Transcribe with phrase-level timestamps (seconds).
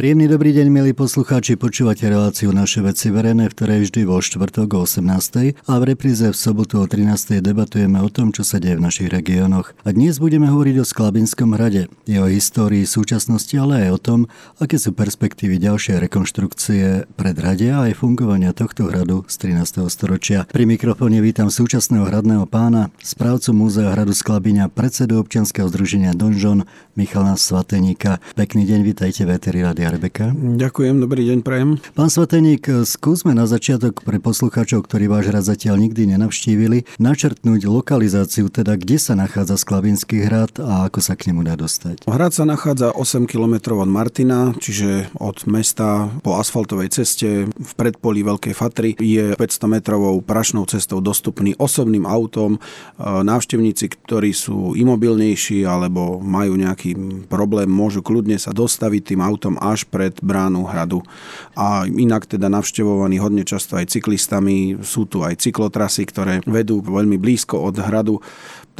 [0.00, 4.80] Príjemný dobrý deň, milí poslucháči, počúvate reláciu Naše veci verejné, v ktorej vždy vo štvrtok
[4.80, 5.60] o 18.
[5.60, 7.44] a v repríze v sobotu o 13.
[7.44, 9.76] debatujeme o tom, čo sa deje v našich regiónoch.
[9.84, 14.20] A dnes budeme hovoriť o Sklabinskom hrade, jeho histórii, súčasnosti, ale aj o tom,
[14.56, 19.84] aké sú perspektívy ďalšej rekonštrukcie pred hrade a aj fungovania tohto hradu z 13.
[19.92, 20.48] storočia.
[20.48, 26.64] Pri mikrofóne vítam súčasného hradného pána, správcu Múzea hradu Sklabiňa, predsedu občianskeho združenia Donžon,
[26.96, 28.16] Michala Svateníka.
[28.32, 30.30] Pekný deň, vítajte v Eteri Rebeka.
[30.34, 31.82] Ďakujem, dobrý deň, prajem.
[31.98, 38.46] Pán Svateník, skúsme na začiatok pre poslucháčov, ktorí váš hrad zatiaľ nikdy nenavštívili, načrtnúť lokalizáciu,
[38.46, 42.06] teda kde sa nachádza Sklavinský hrad a ako sa k nemu dá dostať.
[42.06, 48.22] Hrad sa nachádza 8 km od Martina, čiže od mesta po asfaltovej ceste v predpolí
[48.22, 48.90] Veľkej Fatry.
[48.96, 52.56] Je 500 metrovou prašnou cestou dostupný osobným autom.
[52.56, 52.58] E,
[53.02, 59.79] návštevníci, ktorí sú imobilnejší alebo majú nejaký problém, môžu kľudne sa dostaviť tým autom až
[59.80, 61.00] až pred bránu hradu.
[61.56, 67.16] A inak teda navštevovaní hodne často aj cyklistami, sú tu aj cyklotrasy, ktoré vedú veľmi
[67.16, 68.20] blízko od hradu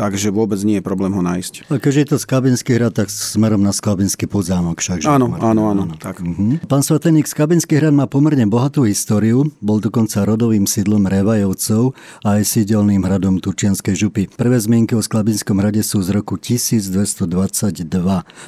[0.01, 1.69] takže vôbec nie je problém ho nájsť.
[1.69, 5.05] A keďže je to Skabinský hrad, tak smerom na Skabinský podzámok však.
[5.05, 6.25] Áno, áno, áno, tak.
[6.25, 6.57] Uh-huh.
[6.65, 11.93] Pán Svateník, Skabinský hrad má pomerne bohatú históriu, bol dokonca rodovým sídlom Revajovcov
[12.25, 14.23] a aj sídelným hradom Turčianskej župy.
[14.33, 17.85] Prvé zmienky o Sklabinskom hrade sú z roku 1222.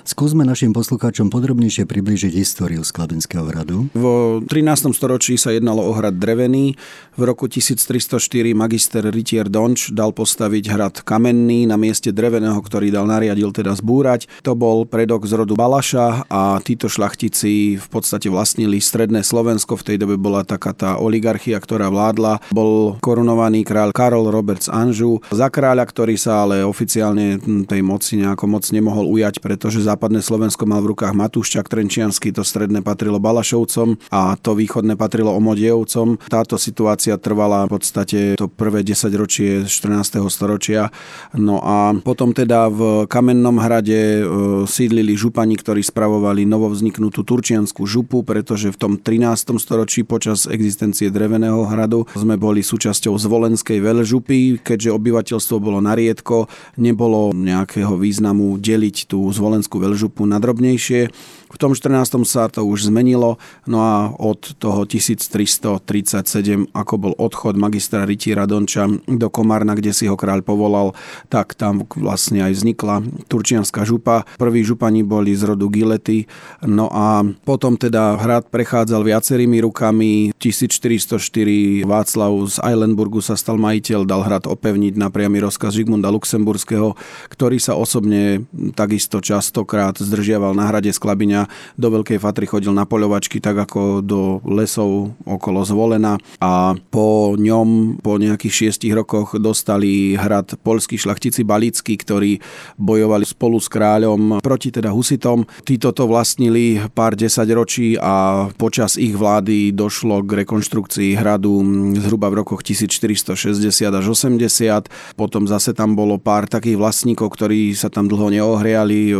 [0.08, 3.92] Skúsme našim poslucháčom podrobnejšie priblížiť históriu Sklabinského hradu.
[3.92, 4.04] V
[4.48, 4.94] 13.
[4.96, 6.80] storočí sa jednalo o hrad drevený.
[7.12, 12.92] V roku 1304 magister Rytier Donč dal postaviť hrad kamenný kamenný na mieste dreveného, ktorý
[12.92, 14.28] dal nariadil teda zbúrať.
[14.44, 19.80] To bol predok z rodu Balaša a títo šlachtici v podstate vlastnili stredné Slovensko.
[19.80, 22.52] V tej dobe bola taká tá oligarchia, ktorá vládla.
[22.52, 28.44] Bol korunovaný kráľ Karol Roberts Anžu za kráľa, ktorý sa ale oficiálne tej moci nejako
[28.52, 33.96] moc nemohol ujať, pretože západné Slovensko mal v rukách Matúšťak Trenčiansky, to stredné patrilo Balašovcom
[34.12, 36.20] a to východné patrilo Omodievcom.
[36.28, 40.20] Táto situácia trvala v podstate to prvé 10 ročie 14.
[40.28, 40.92] storočia
[41.32, 44.22] No a potom teda v Kamennom hrade e,
[44.68, 49.56] sídlili župani, ktorí spravovali novovzniknutú turčianskú župu, pretože v tom 13.
[49.56, 57.32] storočí počas existencie dreveného hradu sme boli súčasťou zvolenskej veľžupy, keďže obyvateľstvo bolo nariedko, nebolo
[57.32, 61.08] nejakého významu deliť tú zvolenskú veľžupu na drobnejšie.
[61.52, 62.24] V tom 14.
[62.24, 63.36] sa to už zmenilo,
[63.68, 70.08] no a od toho 1337, ako bol odchod magistra Rytíra Donča do Komárna, kde si
[70.08, 70.96] ho kráľ povolal,
[71.28, 74.24] tak tam vlastne aj vznikla turčianská župa.
[74.40, 76.24] Prví župani boli z rodu Gilety,
[76.64, 80.32] no a potom teda hrad prechádzal viacerými rukami.
[80.40, 86.96] 1404 Václav z Eilenburgu sa stal majiteľ, dal hrad opevniť na priamy rozkaz Žigmunda Luxemburského,
[87.28, 91.41] ktorý sa osobne takisto častokrát zdržiaval na hrade Sklabiňa
[91.78, 97.98] do Veľkej Fatry chodil na poľovačky tak ako do lesov okolo Zvolena a po ňom
[98.04, 102.38] po nejakých šiestich rokoch dostali hrad polskí šlachtici Balickí, ktorí
[102.76, 105.48] bojovali spolu s kráľom proti teda husitom.
[105.64, 111.64] Títo to vlastnili pár desať ročí a počas ich vlády došlo k rekonštrukcii hradu
[111.96, 115.16] zhruba v rokoch 1460 až 80.
[115.16, 119.16] Potom zase tam bolo pár takých vlastníkov, ktorí sa tam dlho neohriali.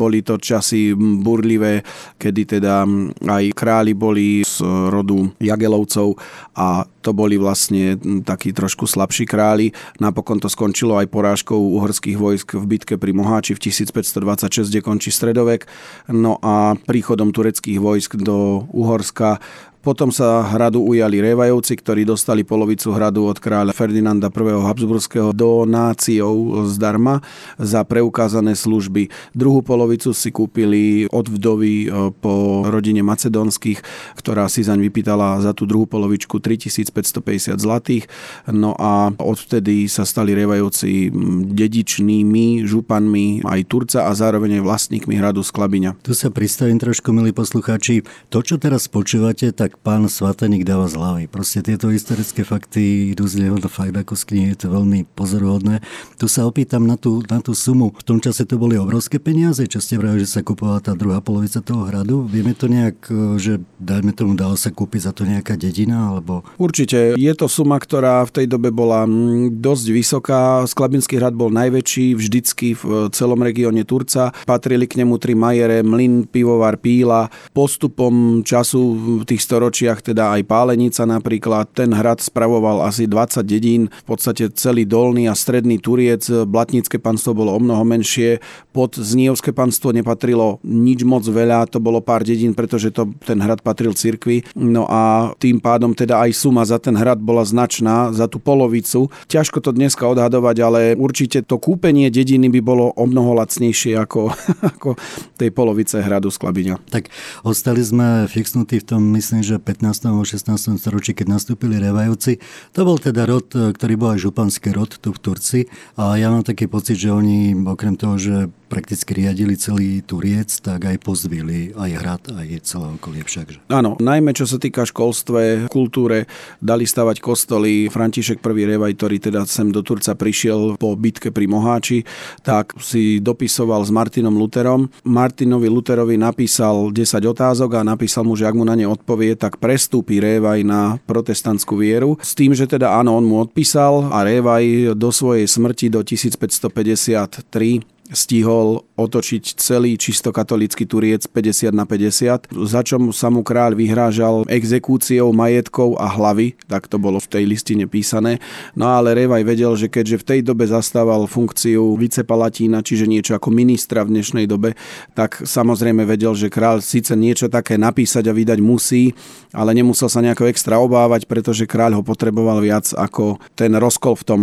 [0.00, 1.84] Boli to časy burlivé spravodlivé,
[2.16, 2.88] kedy teda
[3.28, 6.16] aj králi boli z rodu Jagelovcov
[6.56, 9.72] a to boli vlastne takí trošku slabší králi.
[10.00, 15.08] Napokon to skončilo aj porážkou uhorských vojsk v bitke pri Moháči v 1526, kde končí
[15.08, 15.64] stredovek.
[16.12, 19.40] No a príchodom tureckých vojsk do Uhorska
[19.80, 24.56] potom sa hradu ujali Revajovci, ktorí dostali polovicu hradu od kráľa Ferdinanda I.
[24.60, 27.24] Habsburského donáciou zdarma
[27.56, 29.08] za preukázané služby.
[29.32, 33.80] Druhú polovicu si kúpili od vdovy e, po rodine macedónskych,
[34.20, 38.04] ktorá si zaň vypýtala za tú druhú polovičku 3550 zlatých.
[38.48, 41.12] No a odvtedy sa stali Revajovci
[41.56, 46.00] dedičnými županmi aj Turca a zároveň aj vlastníkmi hradu Sklabiňa.
[46.04, 48.04] Tu sa pristavím trošku, milí poslucháči.
[48.28, 51.24] To, čo teraz počúvate, tak tak pán Svateník dáva z hlavy.
[51.30, 55.78] Proste tieto historické fakty idú z neho do fakt z knihy, je to veľmi pozoruhodné.
[56.18, 57.94] Tu sa opýtam na tú, na tú sumu.
[57.94, 61.22] V tom čase to boli obrovské peniaze, čo ste vrali, že sa kupovala tá druhá
[61.22, 62.26] polovica toho hradu.
[62.26, 66.10] Vieme to nejak, e, že dajme tomu, dalo sa kúpiť za to nejaká dedina?
[66.10, 66.42] Alebo...
[66.58, 67.14] Určite.
[67.14, 70.66] Je to suma, ktorá v tej dobe bola mm, dosť vysoká.
[70.66, 74.34] Sklabinský hrad bol najväčší vždycky v celom regióne Turca.
[74.50, 77.30] Patrili k nemu tri majere, mlyn, pivovar, píla.
[77.54, 81.68] Postupom času tých storočiach, teda aj Pálenica napríklad.
[81.76, 86.24] Ten hrad spravoval asi 20 dedín, v podstate celý dolný a stredný Turiec.
[86.48, 88.40] Blatnícke panstvo bolo o mnoho menšie.
[88.72, 93.60] Pod Znievské panstvo nepatrilo nič moc veľa, to bolo pár dedín, pretože to, ten hrad
[93.60, 94.48] patril cirkvi.
[94.56, 99.12] No a tým pádom teda aj suma za ten hrad bola značná, za tú polovicu.
[99.28, 104.32] Ťažko to dneska odhadovať, ale určite to kúpenie dediny by bolo o mnoho lacnejšie ako,
[104.72, 104.96] ako
[105.36, 106.80] tej polovice hradu z Klabiňa.
[106.88, 107.12] Tak
[107.44, 110.06] ostali sme fixnutí v tom, myslím, že 15.
[110.06, 110.78] a 16.
[110.78, 112.38] storočí, keď nastúpili Revajovci.
[112.76, 115.60] To bol teda rod, ktorý bol aj županský rod tu v Turci
[115.98, 120.86] a ja mám taký pocit, že oni okrem toho, že prakticky riadili celý Turiec, tak
[120.86, 123.66] aj pozvili aj hrad, aj celé okolie všakže.
[123.66, 126.30] Áno, najmä čo sa týka školstve, kultúre,
[126.62, 127.90] dali stavať kostoly.
[127.90, 128.62] František I.
[128.70, 132.06] Revaj, ktorý teda sem do Turca prišiel po bitke pri Moháči,
[132.46, 134.86] tak si dopisoval s Martinom Luterom.
[135.02, 139.58] Martinovi Luterovi napísal 10 otázok a napísal mu, že ak mu na ne odpovie, tak
[139.58, 142.14] prestúpi Revaj na protestantskú vieru.
[142.22, 147.99] S tým, že teda áno, on mu odpísal a Revaj do svojej smrti do 1553
[148.12, 155.32] stihol otočiť celý čistokatolický Turiec 50 na 50, za čo sa mu kráľ vyhrážal exekúciou
[155.32, 158.38] majetkov a hlavy, tak to bolo v tej listine písané.
[158.76, 163.48] No ale Revaj vedel, že keďže v tej dobe zastával funkciu vicepalatína, čiže niečo ako
[163.48, 164.76] ministra v dnešnej dobe,
[165.16, 169.16] tak samozrejme vedel, že kráľ síce niečo také napísať a vydať musí,
[169.50, 174.26] ale nemusel sa nejako extra obávať, pretože kráľ ho potreboval viac ako ten rozkol v
[174.26, 174.40] tom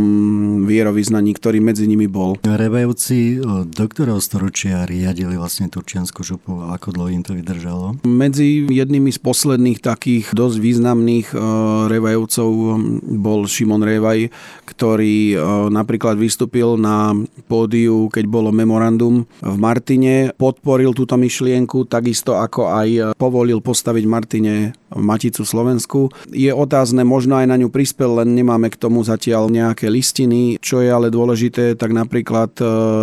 [0.65, 2.39] vierovýznaní, ktorý medzi nimi bol.
[2.43, 7.99] Revajúci do ktorého storočia riadili vlastne Turčiansku župu a ako dlho im to vydržalo?
[8.07, 11.39] Medzi jednými z posledných takých dosť významných uh,
[11.91, 12.47] revajovcov
[13.19, 14.31] bol Šimon Revaj,
[14.63, 17.11] ktorý uh, napríklad vystúpil na
[17.51, 24.71] pódiu, keď bolo memorandum v Martine, podporil túto myšlienku, takisto ako aj povolil postaviť Martine
[24.95, 26.07] Maticu Slovensku.
[26.31, 30.55] Je otázne, možno aj na ňu prispel, len nemáme k tomu zatiaľ nejaké listiny.
[30.63, 32.55] Čo je ale dôležité, tak napríklad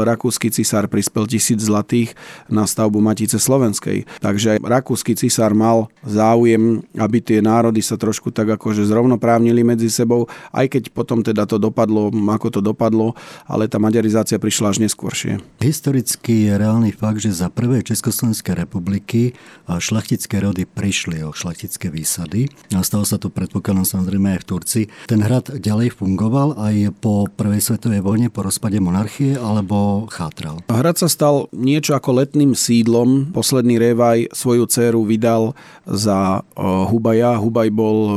[0.09, 2.15] rakúsky cisár prispel tisíc zlatých
[2.47, 4.07] na stavbu Matice Slovenskej.
[4.23, 10.31] Takže rakúsky cisár mal záujem, aby tie národy sa trošku tak akože zrovnoprávnili medzi sebou,
[10.55, 13.19] aj keď potom teda to dopadlo, ako to dopadlo,
[13.51, 15.43] ale tá maďarizácia prišla až neskôršie.
[15.59, 19.35] Historicky je reálny fakt, že za prvé Československej republiky
[19.67, 22.47] šlachtické rody prišli o šlachtické výsady.
[22.77, 24.83] A stalo sa to predpokladom samozrejme aj v Turci.
[25.09, 30.61] Ten hrad ďalej fungoval aj po prvej svetovej vojne, po rozpade monarchie, alebo chátral?
[30.69, 33.33] Hrad sa stal niečo ako letným sídlom.
[33.33, 37.37] Posledný Revaj svoju dceru vydal za Hubaja.
[37.41, 38.09] Hubaj bol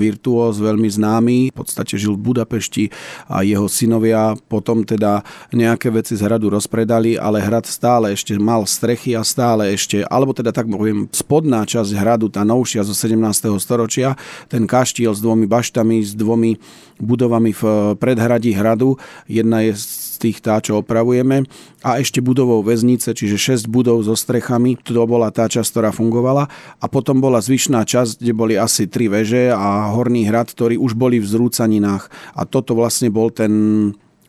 [0.00, 2.84] virtuóz, veľmi známy, v podstate žil v Budapešti
[3.28, 5.20] a jeho synovia potom teda
[5.52, 10.32] nejaké veci z hradu rozpredali, ale hrad stále ešte mal strechy a stále ešte, alebo
[10.32, 13.20] teda tak poviem, spodná časť hradu, tá novšia zo 17.
[13.60, 14.16] storočia.
[14.48, 16.56] Ten kaštiel s dvomi baštami, s dvomi
[17.02, 17.62] budovami v
[18.00, 18.96] predhradí hradu.
[19.28, 19.74] Jedna je
[20.22, 21.42] tých tá, čo opravujeme.
[21.82, 24.78] A ešte budovou väznice, čiže 6 budov so strechami.
[24.86, 26.46] To bola tá časť, ktorá fungovala.
[26.78, 30.94] A potom bola zvyšná časť, kde boli asi tri veže a horný hrad, ktorí už
[30.94, 32.06] boli v zrúcaninách.
[32.38, 33.50] A toto vlastne bol ten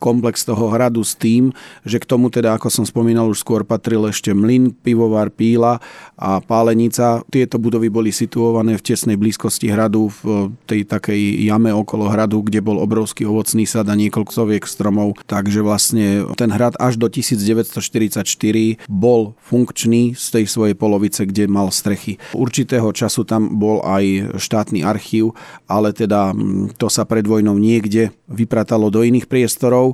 [0.04, 1.48] komplex toho hradu s tým,
[1.88, 5.80] že k tomu teda, ako som spomínal, už skôr patril ešte mlyn, pivovar, píla
[6.20, 7.24] a pálenica.
[7.32, 12.60] Tieto budovy boli situované v tesnej blízkosti hradu, v tej takej jame okolo hradu, kde
[12.60, 15.16] bol obrovský ovocný sad a niekoľko soviek stromov.
[15.24, 18.28] Takže vlastne ten hrad až do 1944
[18.92, 22.20] bol funkčný z tej svojej polovice, kde mal strechy.
[22.36, 25.32] Určitého času tam bol aj štátny archív,
[25.64, 29.93] ale teda mm, to sa pred vojnou niekde vypratalo do iných priestorov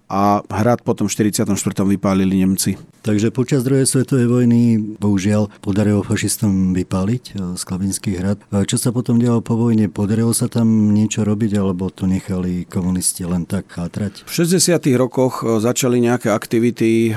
[0.11, 1.55] a hrad potom v 44.
[1.87, 2.75] vypálili Nemci.
[3.01, 8.37] Takže počas druhej svetovej vojny bohužiaľ podarilo fašistom vypáliť e, Sklavinský hrad.
[8.67, 9.89] Čo sa potom dialo po vojne?
[9.89, 14.27] Podarilo sa tam niečo robiť alebo to nechali komunisti len tak chátrať?
[14.27, 14.83] V 60.
[14.99, 17.11] rokoch e, začali nejaké aktivity, e,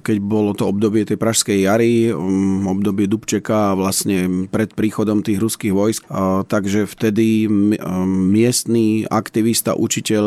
[0.00, 2.10] keď bolo to obdobie tej pražskej jary,
[2.66, 6.02] obdobie Dubčeka vlastne pred príchodom tých ruských vojsk.
[6.46, 7.46] Takže vtedy
[8.06, 10.24] miestný aktivista, učiteľ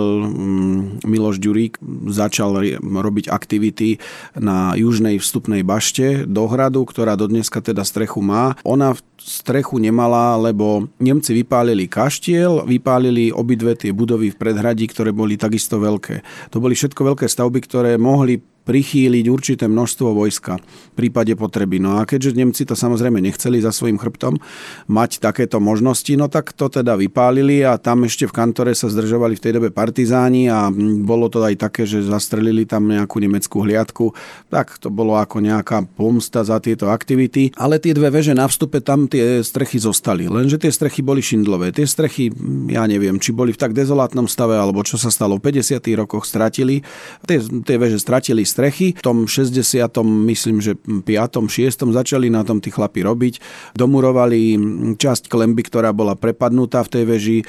[1.03, 1.78] Miloš Ďurík
[2.12, 3.98] začal robiť aktivity
[4.36, 8.55] na južnej vstupnej bašte do hradu, ktorá do dneska teda strechu má.
[8.67, 15.36] Ona strechu nemala, lebo Nemci vypálili kaštiel, vypálili obidve tie budovy v predhradí, ktoré boli
[15.36, 16.24] takisto veľké.
[16.55, 21.81] To boli všetko veľké stavby, ktoré mohli prichýliť určité množstvo vojska v prípade potreby.
[21.81, 24.38] No a keďže Nemci to samozrejme nechceli za svojim chrbtom
[24.85, 29.33] mať takéto možnosti, no tak to teda vypálili a tam ešte v kantore sa zdržovali
[29.33, 30.69] v tej dobe partizáni a
[31.01, 34.13] bolo to aj také, že zastrelili tam nejakú nemeckú hliadku.
[34.53, 37.49] Tak to bolo ako nejaká pomsta za tieto aktivity.
[37.57, 40.29] Ale tie dve veže na vstupe tam tie strechy zostali.
[40.29, 41.73] Lenže tie strechy boli šindlové.
[41.73, 42.29] Tie strechy,
[42.69, 45.81] ja neviem, či boli v tak dezolátnom stave, alebo čo sa stalo v 50.
[45.97, 46.85] rokoch, stratili.
[47.25, 48.58] Tie, tie veže stratili strechy.
[48.99, 49.63] V tom 60.
[50.03, 51.07] myslím, že 5.
[51.07, 51.95] 6.
[51.95, 53.33] začali na tom tí chlapi robiť.
[53.73, 54.59] Domurovali
[54.99, 57.39] časť klemby, ktorá bola prepadnutá v tej veži.
[57.41, 57.45] E,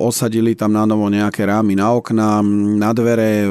[0.00, 2.40] osadili tam na novo nejaké rámy na okna,
[2.76, 3.48] na dvere, e,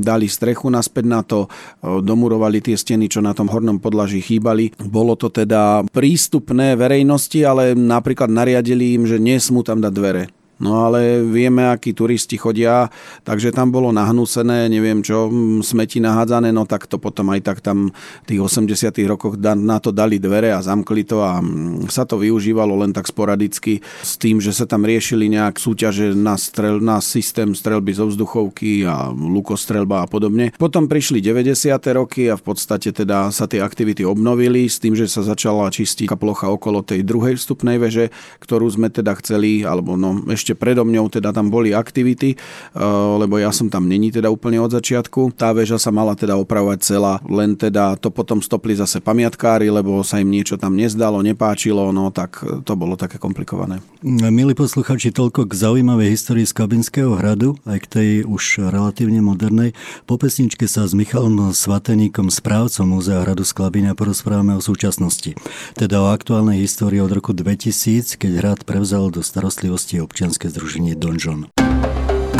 [0.00, 4.72] dali strechu naspäť na to, e, domurovali tie steny, čo na tom hornom podlaží chýbali.
[4.80, 10.86] Bolo to teda prístupné verejnosti, ale napríklad nariadili im, že nesmú tam dať dvere No
[10.88, 12.88] ale vieme, akí turisti chodia,
[13.26, 15.28] takže tam bolo nahnúsené, neviem čo,
[15.60, 19.90] smeti nahádzané, no tak to potom aj tak tam v tých 80 rokoch na to
[19.90, 21.42] dali dvere a zamkli to a
[21.90, 26.38] sa to využívalo len tak sporadicky s tým, že sa tam riešili nejak súťaže na,
[26.38, 30.54] strel, na systém strelby zo vzduchovky a lukostrelba a podobne.
[30.56, 31.74] Potom prišli 90.
[31.96, 36.12] roky a v podstate teda sa tie aktivity obnovili s tým, že sa začala čistiť
[36.20, 38.12] plocha okolo tej druhej vstupnej veže,
[38.44, 42.82] ktorú sme teda chceli, alebo no ešte ešte predo mňou teda tam boli aktivity, eh,
[43.22, 45.38] lebo ja som tam není teda úplne od začiatku.
[45.38, 50.02] Tá väža sa mala teda opravovať celá, len teda to potom stopli zase pamiatkári, lebo
[50.02, 53.78] sa im niečo tam nezdalo, nepáčilo, no tak to bolo také komplikované.
[54.02, 59.78] Milí posluchači, toľko k zaujímavej histórii z Kabinského hradu, aj k tej už relatívne modernej.
[60.10, 65.38] Po pesničke sa s Michalom Svateníkom, správcom Múzea hradu z Klabina, porozprávame o súčasnosti.
[65.78, 70.96] Teda o aktuálnej histórii od roku 2000, keď hrad prevzal do starostlivosti občianskej občianske združenie
[70.96, 71.52] Donžon.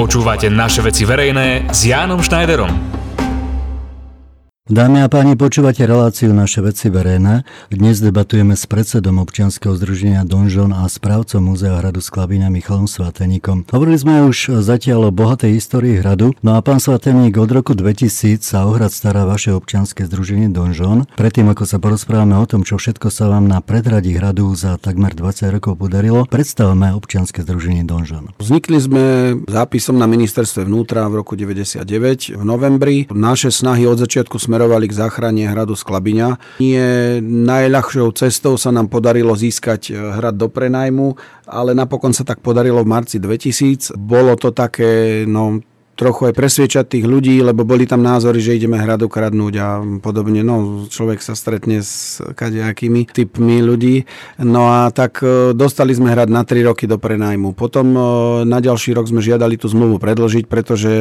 [0.01, 3.00] Počúvate naše veci verejné s Jánom Schneiderom.
[4.71, 7.43] Dámy a páni, počúvate reláciu Naše veci verejné.
[7.75, 13.67] Dnes debatujeme s predsedom občianskeho združenia Donžon a správcom Múzea hradu Sklavina Michalom Svateníkom.
[13.75, 18.47] Hovorili sme už zatiaľ o bohatej histórii hradu, no a pán Svateník, od roku 2000
[18.47, 21.11] sa o hrad stará vaše občianske združenie Donžon.
[21.19, 25.19] Predtým, ako sa porozprávame o tom, čo všetko sa vám na predradí hradu za takmer
[25.19, 28.39] 20 rokov podarilo, predstavme občianske združenie Donžon.
[28.39, 29.03] Vznikli sme
[29.51, 33.11] zápisom na ministerstve vnútra v roku 99 v novembri.
[33.11, 36.29] Naše snahy od začiatku sme smerovali k záchrane hradu z Klabiňa.
[36.61, 41.17] Nie najľahšou cestou sa nám podarilo získať eh, hrad do prenajmu,
[41.49, 43.97] ale napokon sa tak podarilo v marci 2000.
[43.97, 45.65] Bolo to také, no
[46.01, 49.69] trochu aj presviečať tých ľudí, lebo boli tam názory, že ideme hradu kradnúť a
[50.01, 50.41] podobne.
[50.41, 54.09] No, človek sa stretne s kadejakými typmi ľudí.
[54.41, 57.53] No a tak e, dostali sme hrad na 3 roky do prenajmu.
[57.53, 58.01] Potom e,
[58.49, 60.93] na ďalší rok sme žiadali tú zmluvu predlžiť, pretože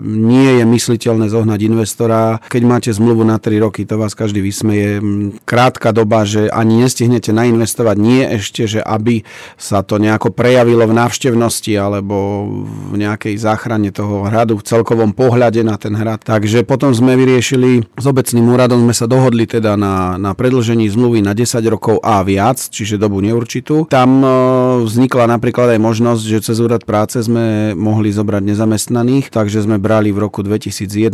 [0.00, 2.40] nie je mysliteľné zohnať investora.
[2.48, 5.04] Keď máte zmluvu na 3 roky, to vás každý vysmeje.
[5.44, 9.20] Krátka doba, že ani nestihnete nainvestovať, nie ešte, že aby
[9.60, 12.48] sa to nejako prejavilo v návštevnosti alebo
[12.88, 16.22] v nejakej záchrane toho hradu v celkovom pohľade na ten hrad.
[16.22, 21.26] Takže potom sme vyriešili s obecným úradom, sme sa dohodli teda na, na predlžení zmluvy
[21.26, 23.90] na 10 rokov a viac, čiže dobu neurčitú.
[23.90, 24.28] Tam e,
[24.86, 30.14] vznikla napríklad aj možnosť, že cez úrad práce sme mohli zobrať nezamestnaných, takže sme brali
[30.14, 31.10] v roku 2001-2,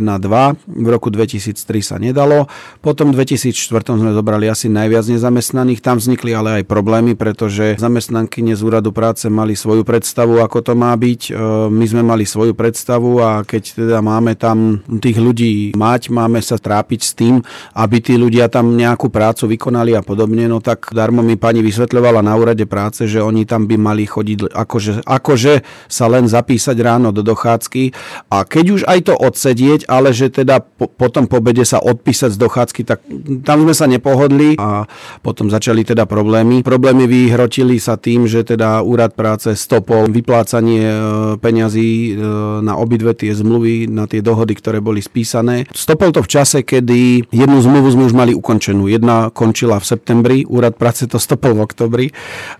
[0.67, 2.51] v roku 2003 sa nedalo,
[2.85, 8.43] potom v 2004 sme zobrali asi najviac nezamestnaných, tam vznikli ale aj problémy, pretože zamestnanky
[8.57, 11.33] z úradu práce mali svoju predstavu, ako to má byť, e,
[11.71, 16.43] my sme mali svoju predstavu, prípravu a keď teda máme tam tých ľudí mať, máme
[16.43, 17.41] sa trápiť s tým,
[17.79, 22.23] aby tí ľudia tam nejakú prácu vykonali a podobne, no tak darmo mi pani vysvetľovala
[22.23, 25.53] na úrade práce, že oni tam by mali chodiť akože, akože
[25.87, 27.95] sa len zapísať ráno do dochádzky
[28.33, 32.35] a keď už aj to odsedieť, ale že teda po, potom po bede sa odpísať
[32.35, 32.99] z dochádzky, tak
[33.47, 34.89] tam sme sa nepohodli a
[35.23, 36.63] potom začali teda problémy.
[36.67, 40.97] Problémy vyhrotili sa tým, že teda úrad práce stopol vyplácanie e,
[41.39, 42.27] peňazí e,
[42.63, 45.67] na obidve tie zmluvy, na tie dohody, ktoré boli spísané.
[45.75, 48.87] Stopol to v čase, kedy jednu zmluvu sme už mali ukončenú.
[48.87, 52.07] Jedna končila v septembri, úrad práce to stopol v oktobri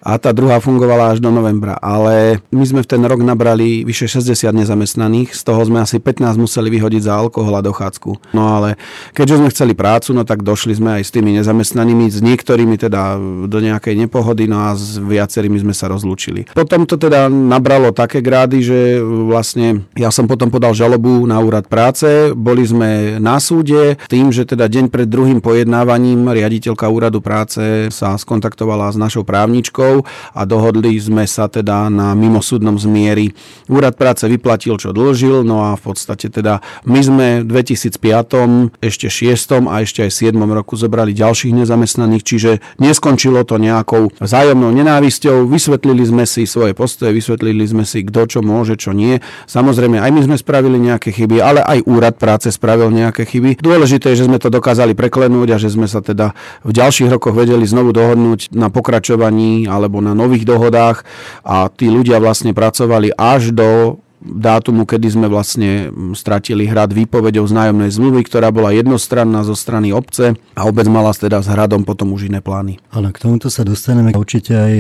[0.03, 1.79] a tá druhá fungovala až do novembra.
[1.79, 6.35] Ale my sme v ten rok nabrali vyše 60 nezamestnaných, z toho sme asi 15
[6.43, 8.35] museli vyhodiť za alkohol a dochádzku.
[8.35, 8.75] No ale
[9.15, 13.21] keďže sme chceli prácu, no tak došli sme aj s tými nezamestnanými, s niektorými teda
[13.47, 16.49] do nejakej nepohody, no a s viacerými sme sa rozlúčili.
[16.57, 21.69] Potom to teda nabralo také grády, že vlastne ja som potom podal žalobu na úrad
[21.69, 22.33] práce.
[22.33, 28.17] Boli sme na súde tým, že teda deň pred druhým pojednávaním riaditeľka úradu práce sa
[28.17, 33.37] skontaktovala s našou právničkou a dohodli sme sa teda na mimosúdnom zmieri.
[33.69, 39.13] Úrad práce vyplatil, čo dlžil, no a v podstate teda my sme v 2005, ešte
[39.13, 39.69] 6.
[39.69, 40.33] a ešte aj 7.
[40.49, 45.45] roku zobrali ďalších nezamestnaných, čiže neskončilo to nejakou vzájomnou nenávisťou.
[45.45, 49.21] Vysvetlili sme si svoje postoje, vysvetlili sme si, kto čo môže, čo nie.
[49.45, 53.59] Samozrejme, aj my sme spravili nejaké chyby, ale aj úrad práce spravil nejaké chyby.
[53.59, 56.31] Dôležité je, že sme to dokázali preklenúť a že sme sa teda
[56.63, 61.03] v ďalších rokoch vedeli znovu dohodnúť na pokračovaní alebo na nových dohodách
[61.43, 67.53] a tí ľudia vlastne pracovali až do dátumu, kedy sme vlastne stratili hrad výpovedou z
[67.55, 72.13] nájomnej zmluvy, ktorá bola jednostranná zo strany obce a obec mala teda s hradom potom
[72.13, 72.83] už iné plány.
[72.91, 74.13] Ale k tomuto sa dostaneme.
[74.13, 74.75] Určite aj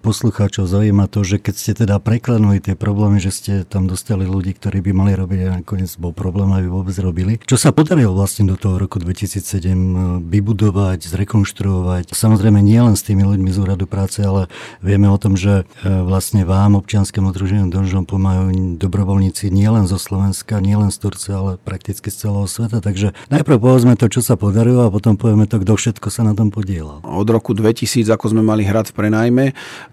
[0.00, 4.56] poslucháčov zaujíma to, že keď ste teda preklenuli tie problémy, že ste tam dostali ľudí,
[4.56, 7.38] ktorí by mali robiť a nakoniec bol problém, aby vôbec robili.
[7.44, 9.76] Čo sa podarilo vlastne do toho roku 2007 e,
[10.24, 12.14] vybudovať, zrekonštruovať?
[12.14, 14.48] Samozrejme nie len s tými ľuďmi z úradu práce, ale
[14.80, 20.62] vieme o tom, že e, vlastne vám, občianskému druženiu Donžom pomáhajú dobrovoľníci nielen zo Slovenska,
[20.62, 22.78] nielen z Turcie, ale prakticky z celého sveta.
[22.78, 26.38] Takže najprv povedzme to, čo sa podarilo a potom povieme to, kto všetko sa na
[26.38, 27.02] tom podielal.
[27.02, 29.44] Od roku 2000, ako sme mali hrad v prenajme,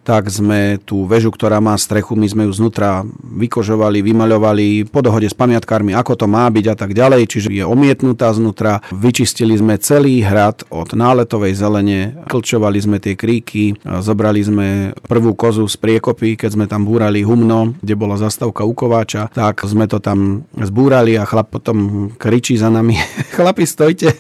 [0.06, 5.26] tak sme tú väžu, ktorá má strechu, my sme ju znútra vykožovali, vymaľovali po dohode
[5.26, 8.86] s pamiatkármi, ako to má byť a tak ďalej, čiže je omietnutá znútra.
[8.94, 14.68] Vyčistili sme celý hrad od náletovej zelene, klčovali sme tie kríky, zobrali sme
[15.10, 18.92] prvú kozu z priekopy, keď sme tam búrali humno, kde bola zastavka u
[19.30, 22.98] tak sme to tam zbúrali a chlap potom kričí za nami.
[23.38, 24.18] Chlapi, stojte,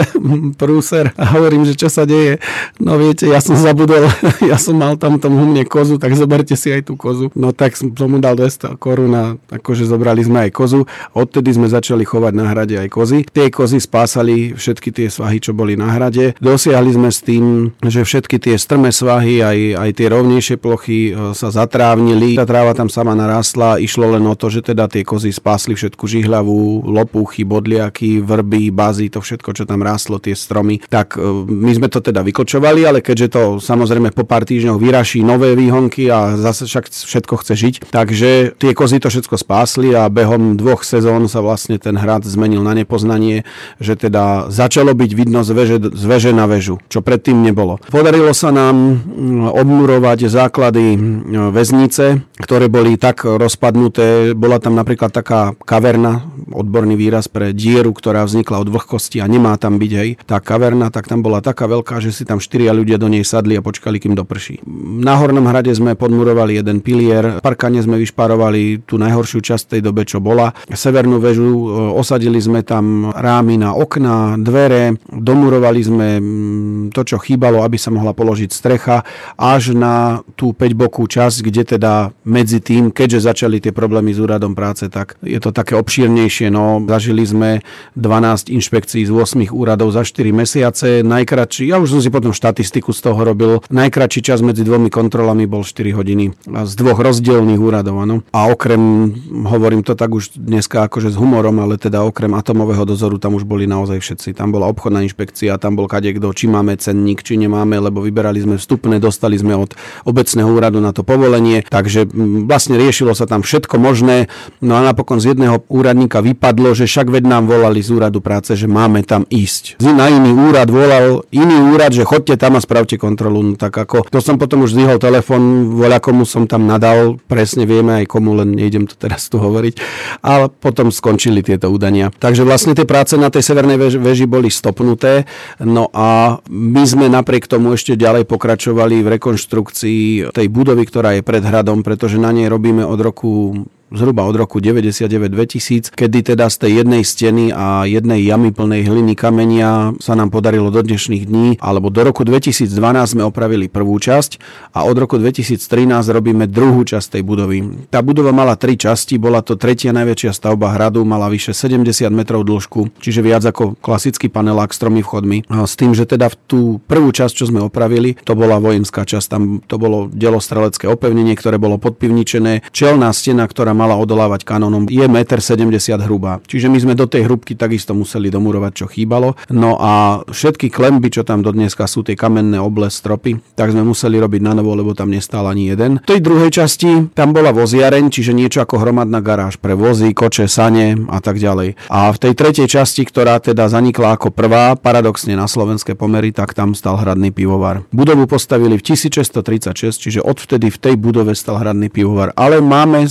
[0.60, 1.10] prúser.
[1.18, 2.38] A hovorím, že čo sa deje.
[2.78, 4.06] No viete, ja som zabudol,
[4.50, 7.32] ja som mal tam tomu humne kozu, tak zoberte si aj tú kozu.
[7.34, 10.84] No tak som mu dal 200 korún a akože zobrali sme aj kozu.
[11.16, 13.24] Odtedy sme začali chovať na hrade aj kozy.
[13.24, 16.36] Tie kozy spásali všetky tie svahy, čo boli na hrade.
[16.36, 21.32] Dosiahli sme s tým, že všetky tie strmé svahy, aj, aj tie rovnejšie plochy e,
[21.32, 22.36] sa zatrávnili.
[22.36, 25.72] Tá tráva tam sama narastla, išlo išlo len o to, že teda tie kozy spásli
[25.72, 30.84] všetku žihľavú, lopuchy, bodliaky, vrby, bazy, to všetko, čo tam ráslo, tie stromy.
[30.84, 35.24] Tak e, my sme to teda vykočovali, ale keďže to samozrejme po pár týždňoch vyraší
[35.24, 40.12] nové výhonky a zase však všetko chce žiť, takže tie kozy to všetko spásli a
[40.12, 43.48] behom dvoch sezón sa vlastne ten hrad zmenil na nepoznanie,
[43.80, 47.80] že teda začalo byť vidno z veže, z veže na väžu, čo predtým nebolo.
[47.88, 54.34] Podarilo sa nám mm, obmurovať základy mm, väznice, ktoré boli tak rozpadnuté, zvládnuté.
[54.34, 59.54] Bola tam napríklad taká kaverna, odborný výraz pre dieru, ktorá vznikla od vlhkosti a nemá
[59.58, 60.10] tam byť, hej.
[60.26, 63.54] Tá kaverna, tak tam bola taká veľká, že si tam štyria ľudia do nej sadli
[63.58, 64.62] a počkali, kým doprší.
[65.02, 69.80] Na Hornom hrade sme podmurovali jeden pilier, v Parkane sme vyšparovali tú najhoršiu časť tej
[69.82, 70.54] dobe, čo bola.
[70.70, 77.16] Severnú väžu e, osadili sme tam rámy na okná, dvere, domurovali sme mm, to, čo
[77.20, 79.02] chýbalo, aby sa mohla položiť strecha,
[79.36, 81.92] až na tú 5 bokú časť, kde teda
[82.24, 86.48] medzi tým, keďže začali tie problémy s úradom práce, tak je to také obšírnejšie.
[86.48, 87.60] No, zažili sme
[88.00, 91.04] 12 inšpekcií z 8 úradov za 4 mesiace.
[91.04, 95.44] Najkračší, ja už som si potom štatistiku z toho robil, najkračší čas medzi dvomi kontrolami
[95.44, 98.00] bol 4 hodiny z dvoch rozdielných úradov.
[98.00, 98.24] Ano.
[98.32, 99.12] A okrem,
[99.44, 103.44] hovorím to tak už dneska akože s humorom, ale teda okrem atomového dozoru tam už
[103.44, 104.28] boli naozaj všetci.
[104.32, 108.56] Tam bola obchodná inšpekcia, tam bol kadekto, či máme cenník, či nemáme, lebo vyberali sme
[108.56, 109.74] vstupné, dostali sme od
[110.06, 112.06] obecného úradu na to povolenie, takže
[112.46, 114.30] vlastne riešilo sa tam všetko všetko možné.
[114.62, 118.54] No a napokon z jedného úradníka vypadlo, že však ved nám volali z úradu práce,
[118.54, 119.82] že máme tam ísť.
[119.82, 123.42] Na iný úrad volal iný úrad, že chodte tam a spravte kontrolu.
[123.42, 127.66] No tak ako, to som potom už zdvihol telefon, voľa komu som tam nadal, presne
[127.66, 129.74] vieme aj komu, len nejdem to teraz tu hovoriť.
[130.22, 132.14] A potom skončili tieto údania.
[132.14, 135.26] Takže vlastne tie práce na tej severnej veži, veži boli stopnuté.
[135.58, 141.26] No a my sme napriek tomu ešte ďalej pokračovali v rekonštrukcii tej budovy, ktorá je
[141.26, 146.50] pred hradom, pretože na nej robíme od roku om zhruba od roku 99-2000, kedy teda
[146.50, 151.24] z tej jednej steny a jednej jamy plnej hliny kamenia sa nám podarilo do dnešných
[151.26, 152.66] dní, alebo do roku 2012
[153.06, 154.42] sme opravili prvú časť
[154.74, 155.62] a od roku 2013
[156.10, 157.86] robíme druhú časť tej budovy.
[157.86, 162.42] Tá budova mala tri časti, bola to tretia najväčšia stavba hradu, mala vyše 70 metrov
[162.42, 165.46] dĺžku, čiže viac ako klasický panelák s tromi vchodmi.
[165.46, 169.06] A s tým, že teda v tú prvú časť, čo sme opravili, to bola vojenská
[169.06, 174.88] časť, tam to bolo delostrelecké opevnenie, ktoré bolo podpivničené, čelná stena, ktorá mala odolávať kanónom,
[174.88, 176.40] je 1,70 m hrubá.
[176.48, 179.36] Čiže my sme do tej hrubky takisto museli domurovať, čo chýbalo.
[179.52, 183.84] No a všetky klemby, čo tam do dneska sú, tie kamenné oble, stropy, tak sme
[183.84, 186.00] museli robiť na novo, lebo tam nestál ani jeden.
[186.02, 190.48] V tej druhej časti tam bola voziareň, čiže niečo ako hromadná garáž pre vozy, koče,
[190.48, 191.76] sane a tak ďalej.
[191.92, 196.56] A v tej tretej časti, ktorá teda zanikla ako prvá, paradoxne na slovenské pomery, tak
[196.56, 197.84] tam stal hradný pivovar.
[197.90, 202.32] Budovu postavili v 1636, čiže odvtedy v tej budove stal hradný pivovar.
[202.38, 203.04] Ale máme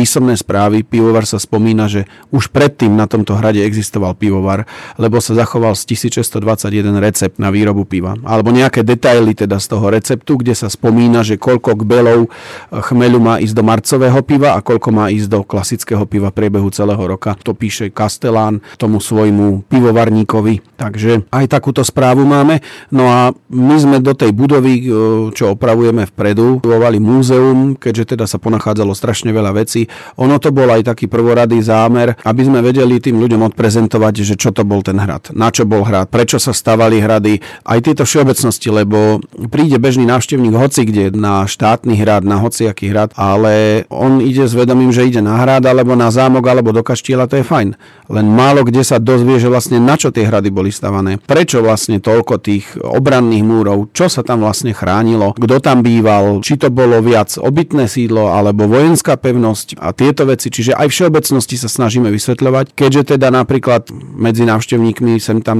[0.00, 4.64] písomné správy, pivovar sa spomína, že už predtým na tomto hrade existoval pivovar,
[4.96, 8.16] lebo sa zachoval z 1621 recept na výrobu piva.
[8.24, 12.32] Alebo nejaké detaily teda z toho receptu, kde sa spomína, že koľko kbelov
[12.72, 16.72] chmelu má ísť do marcového piva a koľko má ísť do klasického piva v priebehu
[16.72, 17.36] celého roka.
[17.44, 20.80] To píše Kastelán tomu svojmu pivovarníkovi.
[20.80, 22.64] Takže aj takúto správu máme.
[22.88, 24.88] No a my sme do tej budovy,
[25.36, 29.89] čo opravujeme vpredu, vovali múzeum, keďže teda sa ponachádzalo strašne veľa vecí.
[30.20, 34.50] Ono to bol aj taký prvoradý zámer, aby sme vedeli tým ľuďom odprezentovať, že čo
[34.54, 38.68] to bol ten hrad, na čo bol hrad, prečo sa stavali hrady, aj tieto všeobecnosti,
[38.70, 44.46] lebo príde bežný návštevník hoci kde na štátny hrad, na hociaký hrad, ale on ide
[44.46, 47.74] s vedomím, že ide na hrad alebo na zámok alebo do kaštiela, to je fajn.
[48.10, 51.98] Len málo kde sa dozvie, že vlastne na čo tie hrady boli stavané, prečo vlastne
[51.98, 57.00] toľko tých obranných múrov, čo sa tam vlastne chránilo, kto tam býval, či to bolo
[57.00, 60.52] viac obytné sídlo alebo vojenská pevnosť a tieto veci.
[60.52, 65.58] Čiže aj všeobecnosti sa snažíme vysvetľovať, keďže teda napríklad medzi návštevníkmi sem tam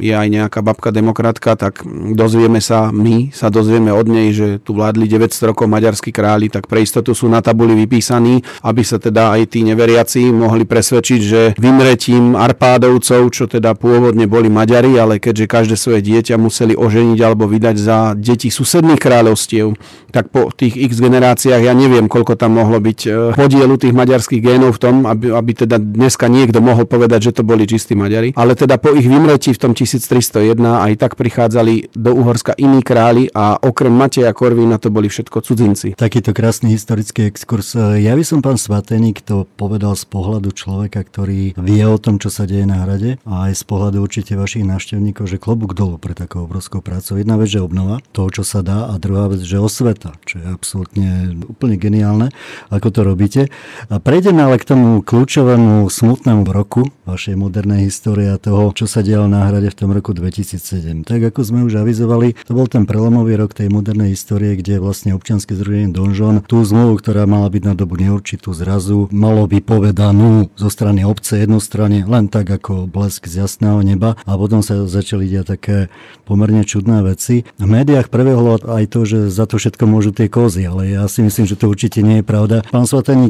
[0.00, 1.84] je aj nejaká babka demokratka, tak
[2.16, 6.64] dozvieme sa, my sa dozvieme od nej, že tu vládli 900 rokov maďarskí králi, tak
[6.64, 11.40] pre istotu sú na tabuli vypísaní, aby sa teda aj tí neveriaci mohli presvedčiť, že
[11.60, 17.44] vymretím Arpádovcov, čo teda pôvodne boli Maďari, ale keďže každé svoje dieťa museli oženiť alebo
[17.44, 19.76] vydať za deti susedných kráľovstiev,
[20.08, 23.10] tak po tých x generáciách ja neviem, koľko tam mohlo byť e,
[23.58, 27.42] podielu tých maďarských génov v tom, aby, aby teda dneska niekto mohol povedať, že to
[27.42, 28.30] boli čistí Maďari.
[28.38, 33.26] Ale teda po ich vymretí v tom 1301 aj tak prichádzali do Uhorska iní králi
[33.34, 35.98] a okrem Mateja Korvína to boli všetko cudzinci.
[35.98, 37.74] Takýto krásny historický exkurs.
[37.74, 42.30] Ja by som pán Svateník to povedal z pohľadu človeka, ktorý vie o tom, čo
[42.30, 46.14] sa deje na hrade a aj z pohľadu určite vašich návštevníkov, že klobúk dolu pre
[46.14, 47.18] takou obrovskou prácou.
[47.18, 50.46] Jedna vec, že obnova toho, čo sa dá a druhá vec, že osveta, čo je
[50.46, 52.30] absolútne úplne geniálne,
[52.70, 53.47] ako to robíte.
[53.88, 59.00] A prejdeme ale k tomu kľúčovému smutnému roku vašej modernej histórie a toho, čo sa
[59.00, 61.08] dialo na hrade v tom roku 2007.
[61.08, 65.16] Tak ako sme už avizovali, to bol ten prelomový rok tej modernej histórie, kde vlastne
[65.16, 70.68] občianske združenie Donžon tú zmluvu, ktorá mala byť na dobu neurčitú zrazu, malo vypovedanú zo
[70.68, 75.56] strany obce jednostranne, len tak ako blesk z jasného neba a potom sa začali diať
[75.56, 75.76] také
[76.28, 77.48] pomerne čudné veci.
[77.56, 81.24] V médiách prebehlo aj to, že za to všetko môžu tie kozy, ale ja si
[81.24, 82.60] myslím, že to určite nie je pravda.
[82.68, 82.84] Pán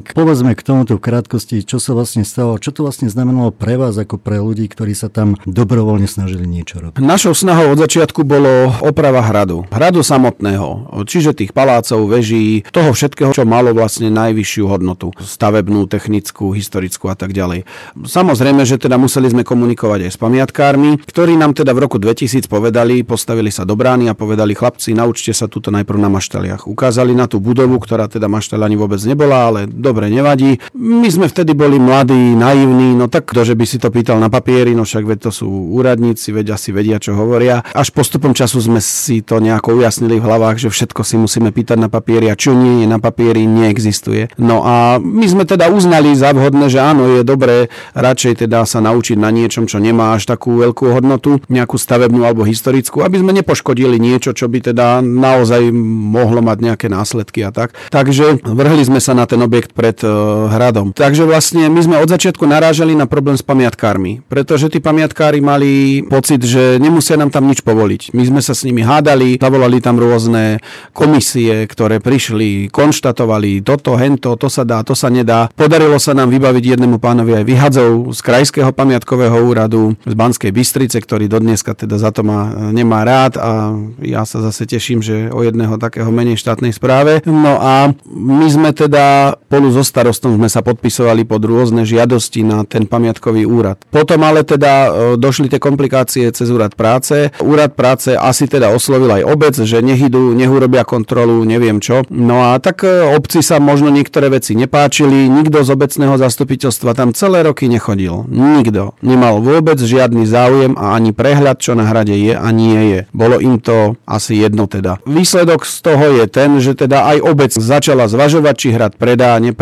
[0.09, 3.77] Svateník, povedzme k tomuto v krátkosti, čo sa vlastne stalo, čo to vlastne znamenalo pre
[3.77, 7.01] vás ako pre ľudí, ktorí sa tam dobrovoľne snažili niečo robiť.
[7.05, 9.69] Našou snahou od začiatku bolo oprava hradu.
[9.69, 15.13] Hradu samotného, čiže tých palácov, veží, toho všetkého, čo malo vlastne najvyššiu hodnotu.
[15.21, 17.69] Stavebnú, technickú, historickú a tak ďalej.
[18.01, 22.49] Samozrejme, že teda museli sme komunikovať aj s pamiatkármi, ktorí nám teda v roku 2000
[22.49, 26.65] povedali, postavili sa do brány a povedali, chlapci, naučte sa túto najprv na maštaliach.
[26.65, 30.61] Ukázali na tú budovu, ktorá teda maštaľ ani vôbec nebola, ale dobre, nevadí.
[30.77, 34.29] My sme vtedy boli mladí, naivní, no tak kto, že by si to pýtal na
[34.29, 37.65] papieri, no však veď to sú úradníci, veď asi vedia, čo hovoria.
[37.73, 41.81] Až postupom času sme si to nejako ujasnili v hlavách, že všetko si musíme pýtať
[41.81, 44.37] na papieri a čo nie je na papieri, neexistuje.
[44.37, 48.85] No a my sme teda uznali za vhodné, že áno, je dobré radšej teda sa
[48.85, 53.33] naučiť na niečom, čo nemá až takú veľkú hodnotu, nejakú stavebnú alebo historickú, aby sme
[53.33, 57.73] nepoškodili niečo, čo by teda naozaj mohlo mať nejaké následky a tak.
[57.89, 60.91] Takže vrhli sme sa na ten objekt pred uh, hradom.
[60.91, 66.03] Takže vlastne my sme od začiatku narážali na problém s pamiatkármi, pretože tí pamiatkári mali
[66.03, 68.11] pocit, že nemusia nám tam nič povoliť.
[68.11, 70.59] My sme sa s nimi hádali, zavolali tam rôzne
[70.91, 75.47] komisie, ktoré prišli, konštatovali toto, hento, to sa dá, to sa nedá.
[75.55, 80.99] Podarilo sa nám vybaviť jednému pánovi aj vyhadzov z Krajského pamiatkového úradu z Banskej Bystrice,
[80.99, 85.47] ktorý dodneska teda za to má, nemá rád a ja sa zase teším, že o
[85.47, 87.23] jedného takého menej štátnej správe.
[87.29, 92.65] No a my sme teda spolu so starostom sme sa podpisovali pod rôzne žiadosti na
[92.65, 93.81] ten pamiatkový úrad.
[93.89, 97.31] Potom ale teda e, došli tie komplikácie cez úrad práce.
[97.41, 102.03] Úrad práce asi teda oslovil aj obec, že nech idú, nech urobia kontrolu, neviem čo.
[102.11, 107.15] No a tak e, obci sa možno niektoré veci nepáčili, nikto z obecného zastupiteľstva tam
[107.15, 108.27] celé roky nechodil.
[108.29, 108.99] Nikto.
[109.05, 113.01] Nemal vôbec žiadny záujem a ani prehľad, čo na hrade je a nie je.
[113.15, 114.99] Bolo im to asi jedno teda.
[115.07, 119.58] Výsledok z toho je ten, že teda aj obec začala zvažovať, či hrad predá, nepredá.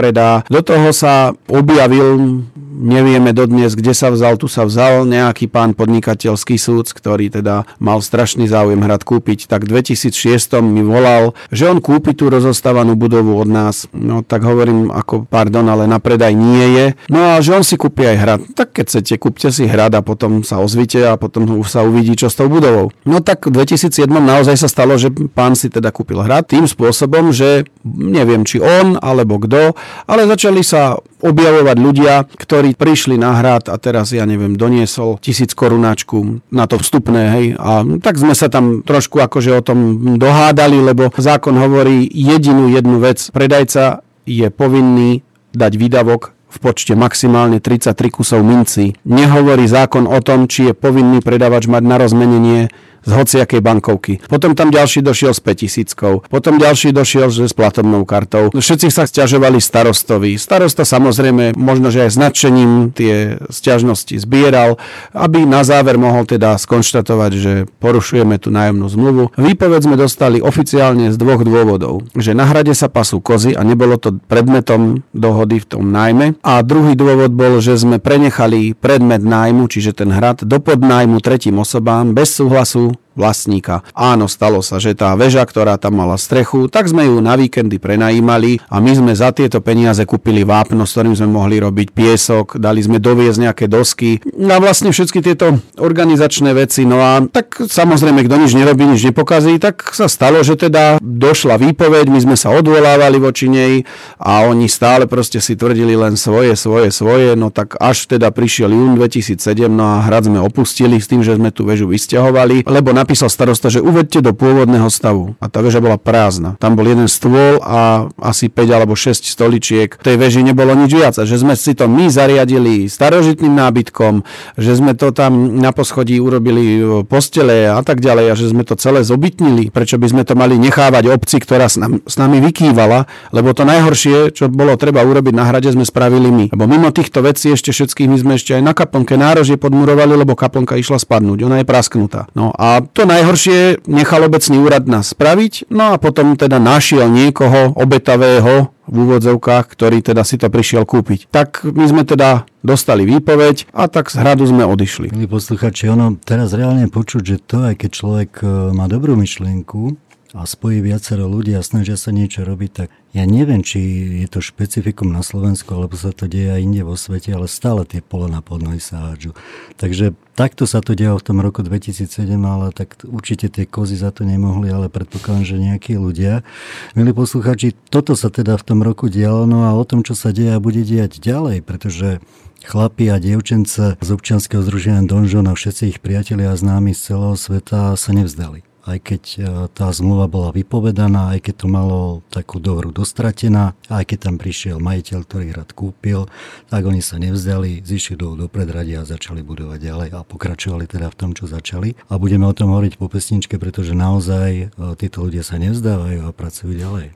[0.52, 2.44] Do toho sa objavil
[2.76, 8.04] Nevieme dodnes, kde sa vzal, tu sa vzal nejaký pán podnikateľský súd, ktorý teda mal
[8.04, 9.48] strašný záujem hrad kúpiť.
[9.48, 13.88] Tak v 2006 mi volal, že on kúpi tú rozostávanú budovu od nás.
[13.96, 16.86] No tak hovorím ako pardon, ale na predaj nie je.
[17.08, 18.40] No a že on si kúpi aj hrad.
[18.52, 22.28] Tak keď chcete, kúpte si hrad a potom sa ozvite a potom sa uvidí, čo
[22.28, 22.92] s tou budovou.
[23.08, 27.32] No tak v 2007 naozaj sa stalo, že pán si teda kúpil hrad tým spôsobom,
[27.32, 29.72] že neviem či on alebo kto,
[30.06, 35.56] ale začali sa objavovať ľudia, ktorí prišli na hrad a teraz, ja neviem, doniesol tisíc
[35.56, 37.46] korunáčku na to vstupné, hej.
[37.58, 39.78] A tak sme sa tam trošku akože o tom
[40.20, 43.32] dohádali, lebo zákon hovorí jedinú jednu vec.
[43.32, 48.96] Predajca je povinný dať výdavok v počte maximálne 33 kusov minci.
[49.04, 52.60] Nehovorí zákon o tom, či je povinný predavač mať na rozmenenie
[53.06, 54.18] z hociakej bankovky.
[54.26, 58.50] Potom tam ďalší došiel s 5000, potom ďalší došiel že s platobnou kartou.
[58.50, 60.34] Všetci sa stiažovali starostovi.
[60.34, 64.82] Starosta samozrejme možno, že aj s nadšením tie stiažnosti zbieral,
[65.14, 69.22] aby na záver mohol teda skonštatovať, že porušujeme tú nájomnú zmluvu.
[69.38, 72.02] Výpoveď sme dostali oficiálne z dvoch dôvodov.
[72.18, 76.34] Že na hrade sa pasú kozy a nebolo to predmetom dohody v tom nájme.
[76.42, 81.62] A druhý dôvod bol, že sme prenechali predmet nájmu, čiže ten hrad, do podnájmu tretím
[81.62, 83.80] osobám bez súhlasu vlastníka.
[83.96, 87.80] Áno, stalo sa, že tá väža, ktorá tam mala strechu, tak sme ju na víkendy
[87.80, 92.60] prenajímali a my sme za tieto peniaze kúpili vápno, s ktorým sme mohli robiť piesok,
[92.60, 96.84] dali sme doviezť nejaké dosky a vlastne všetky tieto organizačné veci.
[96.84, 101.56] No a tak samozrejme, kto nič nerobí, nič nepokazí, tak sa stalo, že teda došla
[101.56, 103.88] výpoveď, my sme sa odvolávali voči nej
[104.20, 108.68] a oni stále proste si tvrdili len svoje, svoje, svoje, no tak až teda prišiel
[108.68, 109.40] jún 2007,
[109.72, 113.30] no a hrad sme opustili s tým, že sme tú väžu vysťahovali, lebo na napísal
[113.30, 115.38] starosta, že uvedte do pôvodného stavu.
[115.38, 116.58] A tá väža bola prázdna.
[116.58, 119.94] Tam bol jeden stôl a asi 5 alebo 6 stoličiek.
[119.94, 121.14] V tej veži nebolo nič viac.
[121.16, 124.26] A že sme si to my zariadili starožitným nábytkom,
[124.58, 128.66] že sme to tam na poschodí urobili e, postele a tak ďalej a že sme
[128.66, 129.70] to celé zobytnili.
[129.70, 134.32] Prečo by sme to mali nechávať obci, ktorá s s nami vykývala, lebo to najhoršie,
[134.32, 136.46] čo bolo treba urobiť na hrade, sme spravili my.
[136.56, 140.32] Lebo mimo týchto vecí ešte všetkých my sme ešte aj na kaplnke nárožie podmurovali, lebo
[140.32, 141.44] kaplnka išla spadnúť.
[141.44, 142.32] Ona je prasknutá.
[142.32, 147.76] No a to najhoršie nechal obecný úrad nás spraviť, no a potom teda našiel niekoho
[147.76, 151.28] obetavého v úvodzovkách, ktorý teda si to prišiel kúpiť.
[151.28, 155.12] Tak my sme teda dostali výpoveď a tak z hradu sme odišli.
[155.12, 159.98] Milí posluchači, ono teraz reálne počuť, že to, aj keď človek e, má dobrú myšlienku,
[160.36, 163.80] a spojí viacero ľudí a snažia sa niečo robiť, tak ja neviem, či
[164.20, 167.88] je to špecifikum na Slovensku, alebo sa to deje aj inde vo svete, ale stále
[167.88, 169.32] tie pole na podnohy sa hádžu.
[169.80, 174.12] Takže takto sa to dialo v tom roku 2007, ale tak určite tie kozy za
[174.12, 176.44] to nemohli, ale predpokladám, že nejakí ľudia.
[176.92, 180.36] Milí posluchači, toto sa teda v tom roku dialo, no a o tom, čo sa
[180.36, 182.20] deje a bude diať ďalej, pretože
[182.60, 187.40] chlapi a dievčence z občianskeho združenia Donžon a všetci ich priatelia a známi z celého
[187.40, 189.38] sveta sa nevzdali aj keď e,
[189.74, 194.78] tá zmluva bola vypovedaná, aj keď to malo takú dohru dostratená, aj keď tam prišiel
[194.78, 196.30] majiteľ, ktorý hrad kúpil,
[196.70, 201.10] tak oni sa nevzdali, zišli do, do predradia a začali budovať ďalej a pokračovali teda
[201.10, 201.98] v tom, čo začali.
[202.06, 206.30] A budeme o tom hovoriť po pesničke, pretože naozaj e, títo ľudia sa nevzdávajú a
[206.30, 207.06] pracujú ďalej.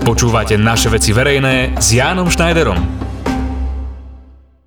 [0.00, 3.09] Počúvate naše veci verejné s Jánom Schneiderom.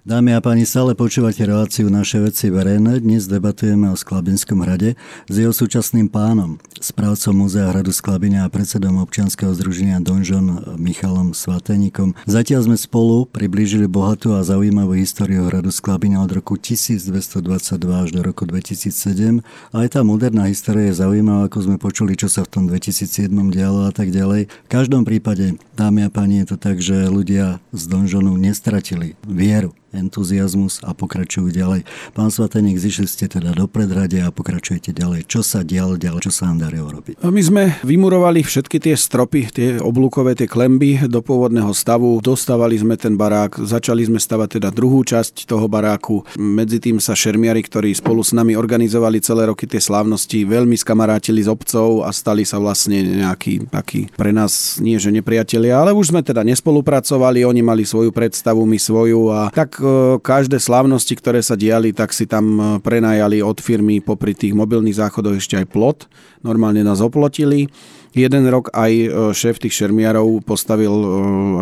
[0.03, 2.99] Dámy a páni, stále počúvate reláciu Naše veci verejné.
[2.99, 4.99] Dnes debatujeme o Sklabinskom hrade
[5.31, 12.19] s jeho súčasným pánom, správcom Múzea hradu Sklabine a predsedom občianskeho združenia Donžon Michalom Svateníkom.
[12.27, 17.47] Zatiaľ sme spolu priblížili bohatú a zaujímavú históriu hradu Sklabina od roku 1222
[17.79, 19.39] až do roku 2007.
[19.71, 23.87] Aj tá moderná história je zaujímavá, ako sme počuli, čo sa v tom 2007 dialo
[23.87, 24.51] a tak ďalej.
[24.51, 29.71] V každom prípade, dámy a páni, je to tak, že ľudia z Donžonu nestratili vieru
[29.93, 31.86] entuziasmus a pokračujú ďalej.
[32.17, 35.29] Pán Svateník, zišli ste teda do predradia a pokračujete ďalej.
[35.29, 37.21] Čo sa dialo ďalej, čo sa nám darilo robiť?
[37.21, 42.17] My sme vymurovali všetky tie stropy, tie oblúkové, tie klemby do pôvodného stavu.
[42.19, 46.25] Dostávali sme ten barák, začali sme stavať teda druhú časť toho baráku.
[46.36, 51.45] Medzi tým sa šermiari, ktorí spolu s nami organizovali celé roky tie slávnosti, veľmi skamarátili
[51.45, 56.15] s obcov a stali sa vlastne nejaký taký pre nás nie že nepriatelia, ale už
[56.15, 59.83] sme teda nespolupracovali, oni mali svoju predstavu, my svoju a tak
[60.19, 64.98] každé slávnosti, ktoré sa diali, tak si tam e, prenajali od firmy popri tých mobilných
[64.98, 66.00] záchodoch ešte aj plot.
[66.43, 67.72] Normálne nás oplotili
[68.13, 71.08] Jeden rok aj e, šéf tých šermiarov postavil e,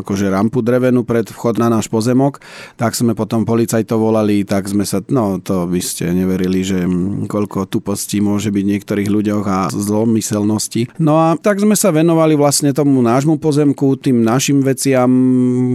[0.03, 2.43] akože rampu drevenú pred vchod na náš pozemok,
[2.75, 6.83] tak sme potom policajtov volali, tak sme sa, no to by ste neverili, že
[7.31, 10.91] koľko tupostí môže byť v niektorých ľuďoch a zlomyselnosti.
[10.99, 15.07] No a tak sme sa venovali vlastne tomu nášmu pozemku, tým našim veciam,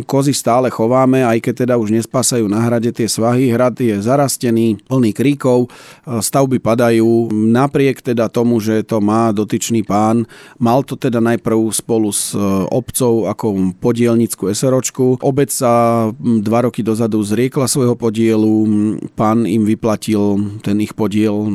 [0.04, 4.84] kozy stále chováme, aj keď teda už nespásajú na hrade tie svahy, hrad je zarastený,
[4.84, 10.28] plný kríkov, e, stavby padajú, napriek teda tomu, že to má dotyčný pán,
[10.66, 12.42] Mal to teda najprv spolu s e,
[12.74, 15.22] obcov ako podielnickú SROčku.
[15.22, 18.66] Obec sa dva roky dozadu zriekla svojho podielu,
[19.14, 21.46] pán im vyplatil ten ich podiel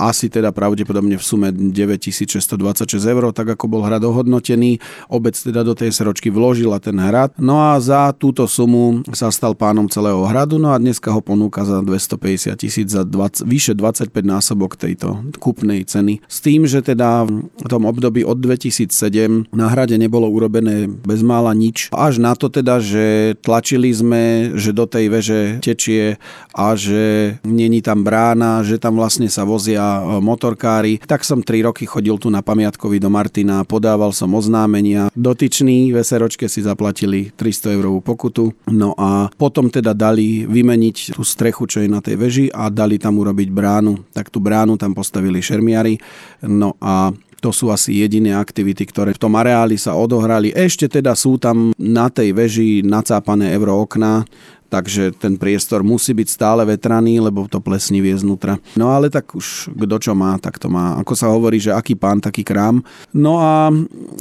[0.00, 4.80] asi teda pravdepodobne v sume 9626 eur, tak ako bol hrad ohodnotený.
[5.12, 7.36] Obec teda do tej SROčky vložila ten hrad.
[7.36, 11.68] No a za túto sumu sa stal pánom celého hradu, no a dneska ho ponúka
[11.68, 16.24] za 250 tisíc za 20, vyše 25 násobok tejto kupnej ceny.
[16.24, 21.90] S tým, že teda v tom období od 2007 na hrade nebolo urobené bezmála nič.
[21.90, 26.16] Až na to teda, že tlačili sme, že do tej veže tečie
[26.54, 31.02] a že není tam brána, že tam vlastne sa vozia e, motorkári.
[31.02, 35.10] Tak som 3 roky chodil tu na pamiatkový do Martina, podával som oznámenia.
[35.12, 38.54] Dotyční veseročke si zaplatili 300 eurovú pokutu.
[38.70, 42.96] No a potom teda dali vymeniť tú strechu, čo je na tej veži a dali
[43.00, 44.12] tam urobiť bránu.
[44.14, 45.98] Tak tú bránu tam postavili šermiari.
[46.46, 50.50] No a to sú asi jediné aktivity, ktoré v tom areáli sa odohrali.
[50.50, 54.26] Ešte teda sú tam na tej veži nacápané eurookná,
[54.68, 58.60] takže ten priestor musí byť stále vetraný, lebo to plesnivie znútra.
[58.76, 61.00] No ale tak už kto čo má, tak to má.
[61.00, 62.84] Ako sa hovorí, že aký pán, taký krám.
[63.16, 63.72] No a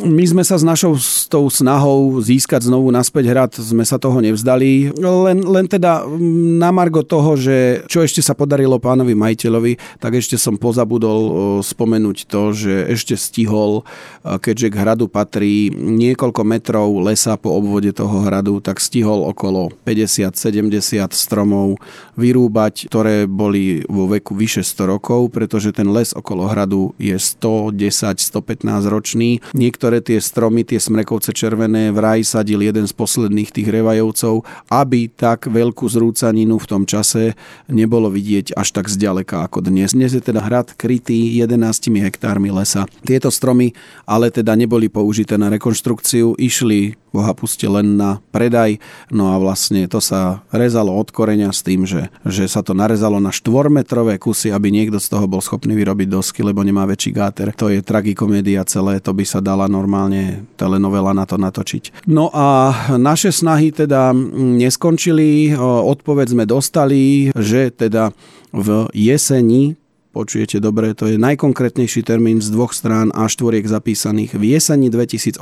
[0.07, 4.23] my sme sa s našou s tou snahou získať znovu naspäť hrad, sme sa toho
[4.23, 4.95] nevzdali.
[4.95, 6.07] Len, len teda
[6.55, 12.17] na margo toho, že čo ešte sa podarilo pánovi majiteľovi, tak ešte som pozabudol spomenúť
[12.31, 13.83] to, že ešte stihol,
[14.23, 20.36] keďže k hradu patrí niekoľko metrov lesa po obvode toho hradu, tak stihol okolo 50
[20.37, 21.81] 70 stromov
[22.13, 28.85] vyrúbať, ktoré boli vo veku vyše 100 rokov, pretože ten les okolo hradu je 110-115
[28.85, 29.41] ročný.
[29.57, 35.49] Niektoré tie stromy, tie smrekovce červené, vraj sadil jeden z posledných tých revajovcov, aby tak
[35.49, 37.33] veľkú zrúcaninu v tom čase
[37.65, 39.97] nebolo vidieť až tak zďaleka ako dnes.
[39.97, 42.85] Dnes je teda hrad krytý 11 hektármi lesa.
[43.01, 43.73] Tieto stromy
[44.03, 48.77] ale teda neboli použité na rekonštrukciu, išli Boha puste len na predaj.
[49.09, 53.19] No a vlastne to sa rezalo od koreňa s tým, že, že sa to narezalo
[53.21, 57.53] na štvormetrové kusy, aby niekto z toho bol schopný vyrobiť dosky, lebo nemá väčší gáter.
[57.57, 62.07] To je tragikomédia celé, to by sa dala normálne telenovela na to natočiť.
[62.09, 68.11] No a naše snahy teda neskončili, odpoveď sme dostali, že teda
[68.51, 69.75] v jeseni
[70.17, 74.33] počujete dobre, to je najkonkrétnejší termín z dvoch strán a štvoriek zapísaných.
[74.33, 75.37] V jeseni 2018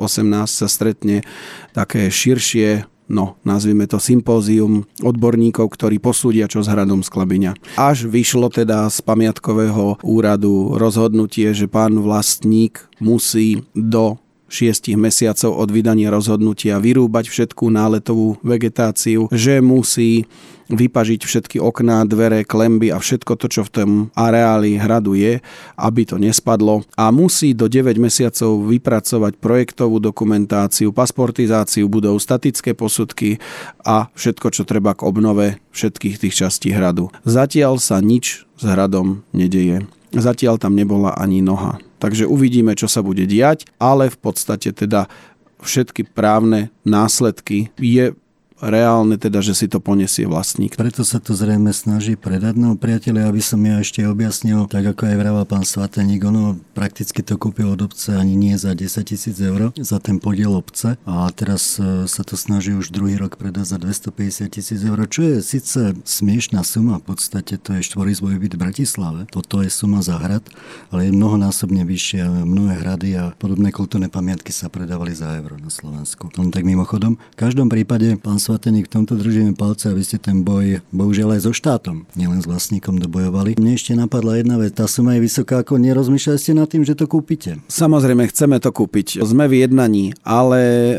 [0.51, 1.23] sa stretne
[1.71, 7.51] také širšie no, nazvime to sympózium odborníkov, ktorí posúdia, čo s hradom z Klabyňa.
[7.77, 14.17] Až vyšlo teda z pamiatkového úradu rozhodnutie, že pán vlastník musí do
[14.55, 20.23] šiestich mesiacov od vydania rozhodnutia vyrúbať všetkú náletovú vegetáciu, že musí
[20.71, 25.37] vypažiť všetky okná, dvere, klemby a všetko to, čo v tom areáli hradu je,
[25.77, 33.37] aby to nespadlo a musí do 9 mesiacov vypracovať projektovú dokumentáciu, pasportizáciu budov, statické posudky
[33.85, 37.13] a všetko, čo treba k obnove všetkých tých častí hradu.
[37.27, 39.85] Zatiaľ sa nič s hradom nedeje.
[40.15, 41.77] Zatiaľ tam nebola ani noha.
[41.99, 45.07] Takže uvidíme, čo sa bude diať, ale v podstate teda
[45.63, 48.13] všetky právne následky je
[48.63, 50.79] reálne teda, že si to poniesie vlastník.
[50.79, 52.55] Preto sa to zrejme snaží predať.
[52.55, 57.19] No priatelia, aby som ja ešte objasnil, tak ako aj vraval pán Svateník, ono prakticky
[57.19, 61.27] to kúpil od obce ani nie za 10 tisíc eur, za ten podiel obce a
[61.35, 65.35] teraz e, sa to snaží už druhý rok predať za 250 tisíc eur, čo je
[65.43, 70.15] síce smiešná suma, v podstate to je štvorizbový byt v Bratislave, toto je suma za
[70.15, 70.47] hrad,
[70.91, 72.27] ale je mnohonásobne vyššia.
[72.45, 76.31] Mnohé hrady a podobné kultúrne pamiatky sa predávali za euro na Slovensku.
[76.37, 80.45] No tak mimochodom, v každom prípade pán Svateník, v tomto držíme palce, aby ste ten
[80.45, 83.57] boj, bohužiaľ aj so štátom, nielen s vlastníkom dobojovali.
[83.57, 86.93] Mne ešte napadla jedna vec, tá suma je vysoká, ako nerozmýšľali ste nad tým, že
[86.93, 87.57] to kúpite?
[87.65, 89.25] Samozrejme, chceme to kúpiť.
[89.25, 90.95] Sme v jednaní, ale e,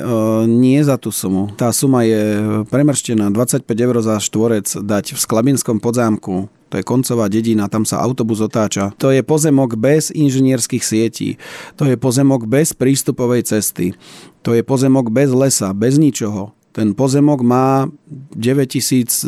[0.50, 1.54] nie za tú sumu.
[1.54, 7.30] Tá suma je premrštená, 25 eur za štvorec dať v Sklabinskom podzámku to je koncová
[7.30, 8.90] dedina, tam sa autobus otáča.
[8.98, 11.38] To je pozemok bez inžinierských sietí.
[11.78, 13.94] To je pozemok bez prístupovej cesty.
[14.42, 16.55] To je pozemok bez lesa, bez ničoho.
[16.76, 17.88] Ten pozemok má
[18.36, 19.24] 9900,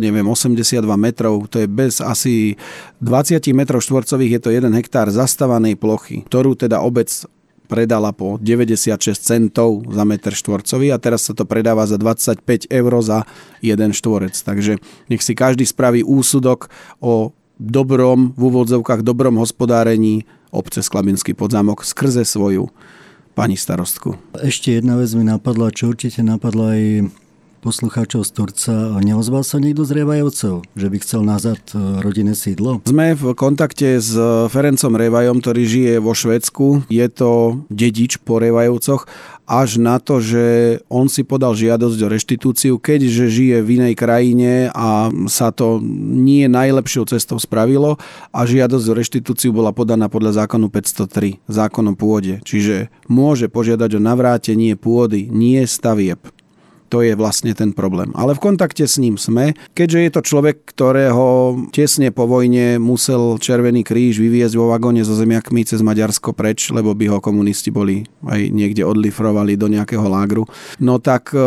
[0.00, 2.56] neviem, 82 metrov, to je bez asi
[3.04, 7.12] 20 metrov štvorcových, je to 1 hektár zastávanej plochy, ktorú teda obec
[7.68, 12.92] predala po 96 centov za meter štvorcový a teraz sa to predáva za 25 eur
[13.04, 13.28] za
[13.60, 14.32] jeden štvorec.
[14.32, 14.80] Takže
[15.12, 16.72] nech si každý spraví úsudok
[17.04, 22.72] o dobrom, v úvodzovkách dobrom hospodárení obce Sklabinský podzámok skrze svoju
[23.36, 24.16] pani starostku.
[24.40, 27.12] Ešte jedna vec mi napadla, čo určite napadla aj
[27.60, 28.74] poslucháčov z Turca.
[29.02, 32.78] Neozval sa niekto z Revajovcov, že by chcel nazad e, rodinné sídlo?
[32.86, 34.14] Sme v kontakte s
[34.54, 36.86] Ferencom Revajom, ktorý žije vo Švedsku.
[36.86, 39.10] Je to dedič po Revajovcoch
[39.46, 44.68] až na to, že on si podal žiadosť o reštitúciu, keďže žije v inej krajine
[44.74, 45.78] a sa to
[46.12, 47.96] nie najlepšou cestou spravilo
[48.34, 52.42] a žiadosť o reštitúciu bola podaná podľa zákonu 503, zákonom pôde.
[52.42, 56.18] Čiže môže požiadať o navrátenie pôdy, nie stavieb.
[56.90, 58.14] To je vlastne ten problém.
[58.14, 63.42] Ale v kontakte s ním sme, keďže je to človek, ktorého tesne po vojne musel
[63.42, 68.06] Červený kríž vyviezť vo vagóne so zemiakmi cez Maďarsko preč, lebo by ho komunisti boli
[68.26, 70.46] aj niekde odlifrovali do nejakého lágru.
[70.78, 71.42] No tak e,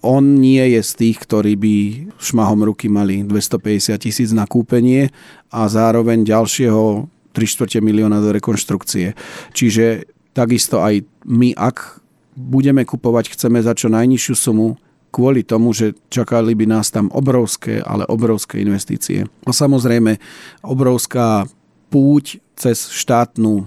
[0.00, 1.74] on nie je z tých, ktorí by
[2.16, 5.12] šmahom ruky mali 250 tisíc na kúpenie
[5.52, 9.14] a zároveň ďalšieho 3 čtvrte milióna do rekonštrukcie.
[9.54, 11.99] Čiže takisto aj my, ak
[12.40, 14.80] budeme kupovať, chceme za čo najnižšiu sumu,
[15.10, 19.26] kvôli tomu, že čakali by nás tam obrovské, ale obrovské investície.
[19.44, 20.16] A samozrejme,
[20.64, 21.44] obrovská
[21.90, 23.66] púť cez štátnu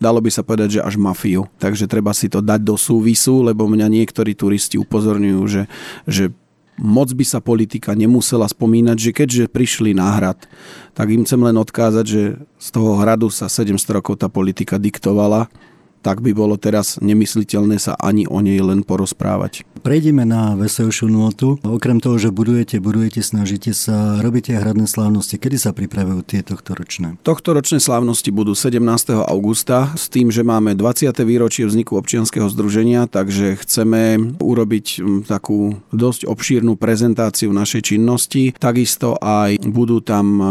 [0.00, 1.44] dalo by sa povedať, že až mafiu.
[1.60, 5.62] Takže treba si to dať do súvisu, lebo mňa niektorí turisti upozorňujú, že,
[6.08, 6.32] že
[6.80, 10.48] moc by sa politika nemusela spomínať, že keďže prišli na hrad,
[10.96, 12.22] tak im chcem len odkázať, že
[12.56, 15.52] z toho hradu sa 700 rokov tá politika diktovala
[16.00, 19.64] tak by bolo teraz nemysliteľné sa ani o nej len porozprávať.
[19.80, 21.56] Prejdeme na veselšiu notu.
[21.64, 25.40] Okrem toho, že budujete, budujete, snažíte sa, robíte hradné slávnosti.
[25.40, 27.16] Kedy sa pripravujú tie tohtoročné?
[27.24, 28.76] Tohtoročné slávnosti budú 17.
[29.24, 31.16] augusta s tým, že máme 20.
[31.24, 38.52] výročie vzniku občianskeho združenia, takže chceme urobiť takú dosť obšírnu prezentáciu našej činnosti.
[38.60, 40.44] Takisto aj budú tam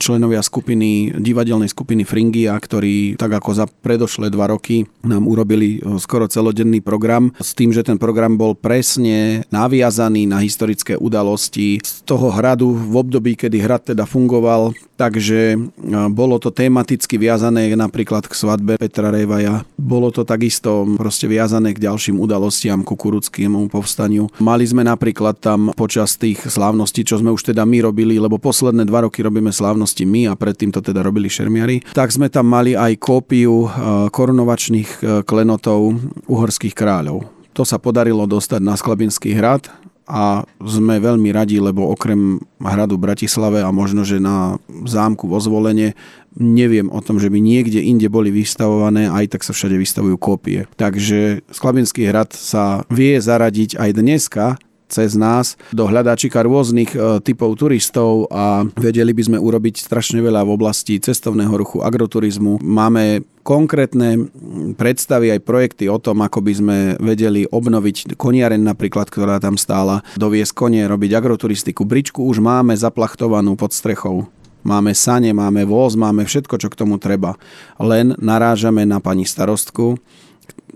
[0.00, 5.78] členovia skupiny, divadelnej skupiny Fringia, ktorí tak ako za predošlé dva roky roky nám urobili
[6.00, 12.00] skoro celodenný program s tým, že ten program bol presne naviazaný na historické udalosti z
[12.08, 15.60] toho hradu v období, kedy hrad teda fungoval, takže
[16.08, 19.68] bolo to tematicky viazané napríklad k svadbe Petra Revaja.
[19.76, 24.32] Bolo to takisto proste viazané k ďalším udalostiam, kukurudskému povstaniu.
[24.40, 28.88] Mali sme napríklad tam počas tých slávností, čo sme už teda my robili, lebo posledné
[28.88, 32.72] dva roky robíme slávnosti my a predtým to teda robili šermiari, tak sme tam mali
[32.72, 33.68] aj kópiu
[34.08, 37.28] korunovač nočných e, klenotov uhorských kráľov.
[37.52, 39.68] To sa podarilo dostať na Sklabinský hrad
[40.08, 44.56] a sme veľmi radi, lebo okrem hradu Bratislave a možno, že na
[44.88, 45.92] zámku vo zvolenie
[46.32, 50.64] neviem o tom, že by niekde inde boli vystavované, aj tak sa všade vystavujú kópie.
[50.80, 54.44] Takže Sklabinský hrad sa vie zaradiť aj dneska
[54.94, 60.46] cez nás do hľadáčika rôznych e, typov turistov a vedeli by sme urobiť strašne veľa
[60.46, 62.62] v oblasti cestovného ruchu, agroturizmu.
[62.62, 64.30] Máme konkrétne
[64.78, 70.06] predstavy aj projekty o tom, ako by sme vedeli obnoviť koniaren napríklad, ktorá tam stála,
[70.14, 71.82] doviesť konie, robiť agroturistiku.
[71.82, 74.30] Bričku už máme zaplachtovanú pod strechou.
[74.64, 77.36] Máme sane, máme voz, máme všetko, čo k tomu treba.
[77.76, 80.00] Len narážame na pani starostku,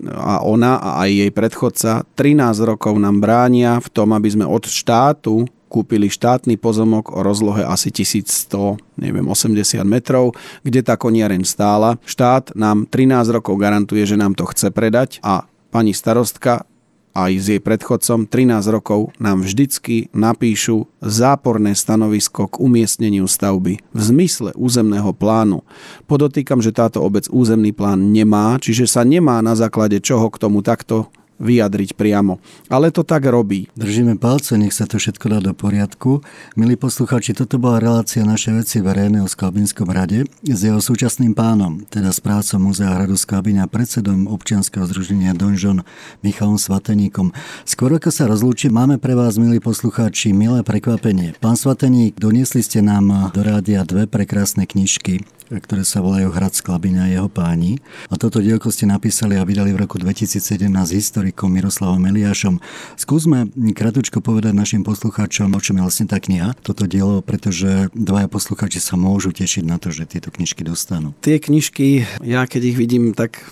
[0.07, 4.63] a ona a aj jej predchodca 13 rokov nám bránia v tom, aby sme od
[4.67, 10.33] štátu kúpili štátny pozemok o rozlohe asi 1100, neviem, 80 metrov,
[10.65, 12.01] kde tá koniareň stála.
[12.03, 16.65] Štát nám 13 rokov garantuje, že nám to chce predať a pani starostka
[17.13, 23.99] aj s jej predchodcom 13 rokov nám vždycky napíšu záporné stanovisko k umiestneniu stavby v
[23.99, 25.65] zmysle územného plánu.
[26.05, 30.61] Podotýkam, že táto obec územný plán nemá, čiže sa nemá na základe čoho k tomu
[30.63, 32.37] takto vyjadriť priamo.
[32.67, 33.71] Ale to tak robí.
[33.73, 36.21] Držíme palce, nech sa to všetko dá do poriadku.
[36.59, 41.81] Milí posluchači, toto bola relácia naše veci verejného v Skalbinskom rade s jeho súčasným pánom,
[41.87, 45.87] teda správcom Múzea hradu Skalbina, predsedom občianskeho združenia Donžon
[46.21, 47.31] Michalom Svateníkom.
[47.63, 51.39] Skôr ako sa rozlúčim, máme pre vás, milí poslucháči, milé prekvapenie.
[51.39, 55.23] Pán Svateník, doniesli ste nám do rádia dve prekrásne knižky
[55.57, 57.81] ktoré sa volajú Hrad Sklabina a jeho páni.
[58.13, 62.57] A toto dielko ste napísali a vydali v roku 2017 s historikom Miroslavom Eliášom.
[62.97, 68.25] Skúsme kratučko povedať našim poslucháčom, o čom je vlastne tá kniha, toto dielo, pretože dvaja
[68.25, 71.13] poslucháči sa môžu tešiť na to, že tieto knižky dostanú.
[71.21, 73.45] Tie knižky, ja keď ich vidím, tak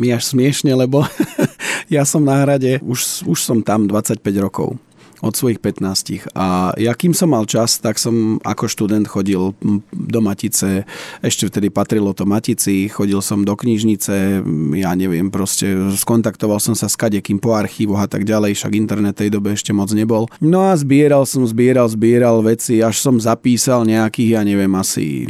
[0.00, 1.04] mi až smiešne, lebo
[1.92, 4.80] ja som na hrade, už, už som tam 25 rokov
[5.20, 6.30] od svojich 15.
[6.34, 9.54] A ja som mal čas, tak som ako študent chodil
[9.92, 10.84] do Matice,
[11.24, 14.44] ešte vtedy patrilo to Matici, chodil som do knižnice,
[14.78, 19.18] ja neviem, proste skontaktoval som sa s kadekým po archívoch a tak ďalej, však internet
[19.18, 20.30] tej dobe ešte moc nebol.
[20.38, 25.26] No a zbieral som, zbieral, zbieral veci, až som zapísal nejakých, ja neviem, asi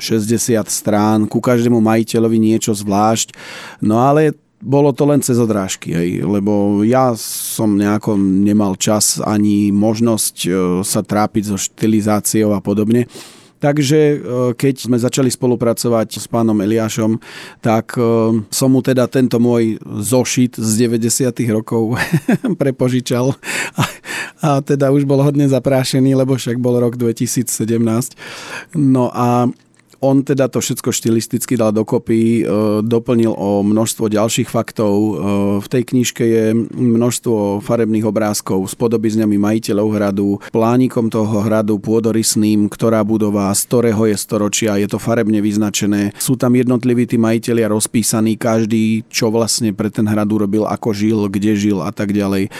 [0.00, 3.36] 60 strán, ku každému majiteľovi niečo zvlášť.
[3.84, 9.72] No ale bolo to len cez odrážky, hej, lebo ja som nejako nemal čas ani
[9.72, 10.50] možnosť e,
[10.84, 13.08] sa trápiť so štilizáciou a podobne.
[13.60, 14.16] Takže e,
[14.56, 17.20] keď sme začali spolupracovať s pánom Eliášom,
[17.64, 18.00] tak e,
[18.52, 21.32] som mu teda tento môj zošit z 90.
[21.52, 21.96] rokov
[22.60, 23.32] prepožičal
[24.40, 27.48] a, teda už bol hodne zaprášený, lebo však bol rok 2017.
[28.76, 29.48] No a
[30.00, 32.42] on teda to všetko štilisticky dal dokopy, e,
[32.80, 34.96] doplnil o množstvo ďalších faktov.
[34.96, 35.12] E,
[35.60, 42.72] v tej knižke je množstvo farebných obrázkov s podobizňami majiteľov hradu, plánikom toho hradu pôdorysným,
[42.72, 46.16] ktorá budova, z ktorého je storočia, je to farebne vyznačené.
[46.16, 51.28] Sú tam jednotliví tí majiteľia rozpísaní, každý, čo vlastne pre ten hrad urobil, ako žil,
[51.28, 52.48] kde žil a tak ďalej.
[52.48, 52.50] E,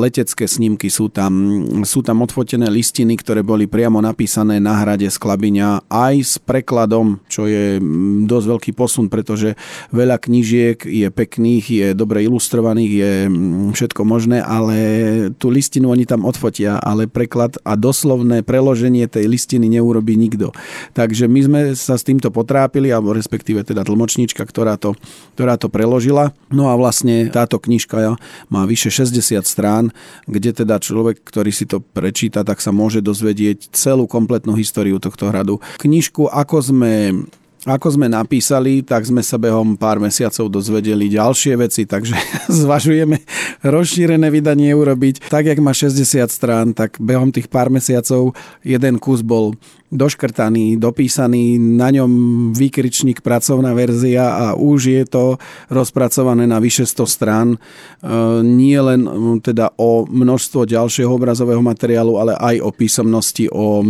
[0.00, 5.20] letecké snímky sú tam, sú tam odfotené listiny, ktoré boli priamo napísané na hrade z
[5.20, 9.58] aj z prekladom prekladom, čo je mm, dosť veľký posun, pretože
[9.90, 14.76] veľa knížiek je pekných, je dobre ilustrovaných, je mm, všetko možné, ale
[15.34, 20.54] tú listinu oni tam odfotia, ale preklad a doslovné preloženie tej listiny neurobí nikto.
[20.94, 24.94] Takže my sme sa s týmto potrápili, alebo respektíve teda tlmočníčka, ktorá to,
[25.34, 26.30] ktorá to preložila.
[26.54, 28.14] No a vlastne táto knižka
[28.46, 29.90] má vyše 60 strán,
[30.30, 35.34] kde teda človek, ktorý si to prečíta, tak sa môže dozvedieť celú kompletnú históriu tohto
[35.34, 35.58] hradu.
[35.82, 37.24] Knižku Ako sme
[37.68, 42.16] ako sme napísali, tak sme sa behom pár mesiacov dozvedeli ďalšie veci, takže
[42.64, 43.20] zvažujeme
[43.60, 45.28] rozšírené vydanie urobiť.
[45.28, 48.32] Tak, jak má 60 strán, tak behom tých pár mesiacov
[48.64, 49.52] jeden kus bol
[49.92, 52.10] doškrtaný, dopísaný, na ňom
[52.56, 55.36] výkričník pracovná verzia a už je to
[55.68, 57.48] rozpracované na vyše 100 strán.
[57.52, 57.58] E,
[58.40, 59.04] nie len
[59.44, 63.82] teda o množstvo ďalšieho obrazového materiálu, ale aj o písomnosti, o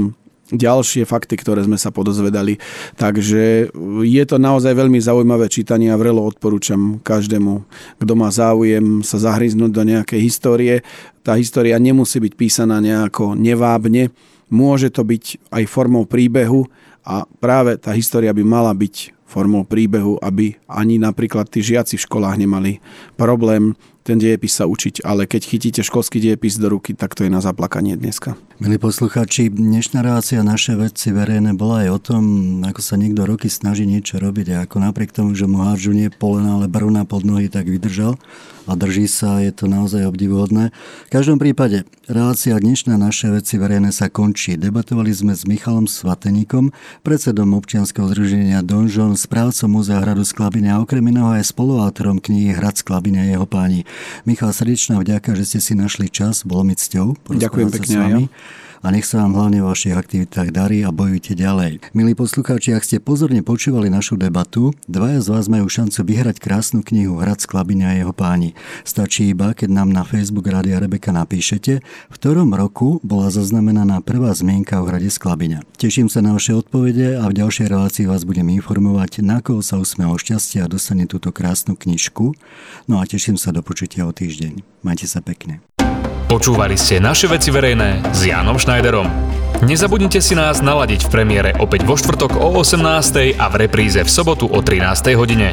[0.50, 2.58] ďalšie fakty, ktoré sme sa podozvedali.
[2.98, 3.70] Takže
[4.02, 7.62] je to naozaj veľmi zaujímavé čítanie a vrelo odporúčam každému,
[8.02, 10.74] kto má záujem sa zahryznúť do nejakej histórie.
[11.22, 14.10] Tá história nemusí byť písaná nejako nevábne,
[14.50, 16.66] môže to byť aj formou príbehu
[17.06, 22.04] a práve tá história by mala byť formou príbehu, aby ani napríklad tí žiaci v
[22.10, 22.82] školách nemali
[23.14, 27.30] problém ten diepis sa učiť, ale keď chytíte školský diepis do ruky, tak to je
[27.30, 28.34] na zaplakanie dneska.
[28.56, 32.22] Milí posluchači, dnešná relácia naše veci verejné bola aj o tom,
[32.64, 36.08] ako sa niekto roky snaží niečo robiť a ako napriek tomu, že mu hádžu nie
[36.10, 38.16] polena, ale bruna pod nohy, tak vydržal
[38.70, 40.70] a drží sa, je to naozaj obdivuhodné.
[41.08, 44.54] V každom prípade, relácia dnešná naše veci verejné sa končí.
[44.54, 46.70] Debatovali sme s Michalom Svateníkom,
[47.02, 52.80] predsedom občianskeho združenia Donžon, správcom Múzea hradu Sklabine a okrem iného aj spoluautorom knihy Hrad
[52.80, 53.84] Sklabine a jeho páni.
[54.24, 57.28] Michal, srdečná vďaka, že ste si našli čas, bolo mi cťou.
[57.28, 58.20] Ďakujem pekne aj ja
[58.80, 61.92] a nech sa vám hlavne v vašich aktivitách darí a bojujte ďalej.
[61.92, 66.80] Milí poslucháči, ak ste pozorne počúvali našu debatu, dvaja z vás majú šancu vyhrať krásnu
[66.80, 68.56] knihu Hrad Sklabine a jeho páni.
[68.82, 74.32] Stačí iba, keď nám na Facebook Rádia Rebeka napíšete, v ktorom roku bola zaznamenaná prvá
[74.32, 75.60] zmienka o hrade Sklabine.
[75.76, 79.76] Teším sa na vaše odpovede a v ďalšej relácii vás budem informovať, na koho sa
[79.76, 82.32] usme o šťastie a dostane túto krásnu knižku.
[82.88, 84.64] No a teším sa do počutia o týždeň.
[84.80, 85.60] Majte sa pekne.
[86.30, 89.02] Počúvali ste naše veci verejné s Jánom Schneiderom.
[89.66, 94.06] Nezabudnite si nás naladiť v premiére opäť vo štvrtok o 18.00 a v repríze v
[94.06, 95.50] sobotu o 13.00 hodine.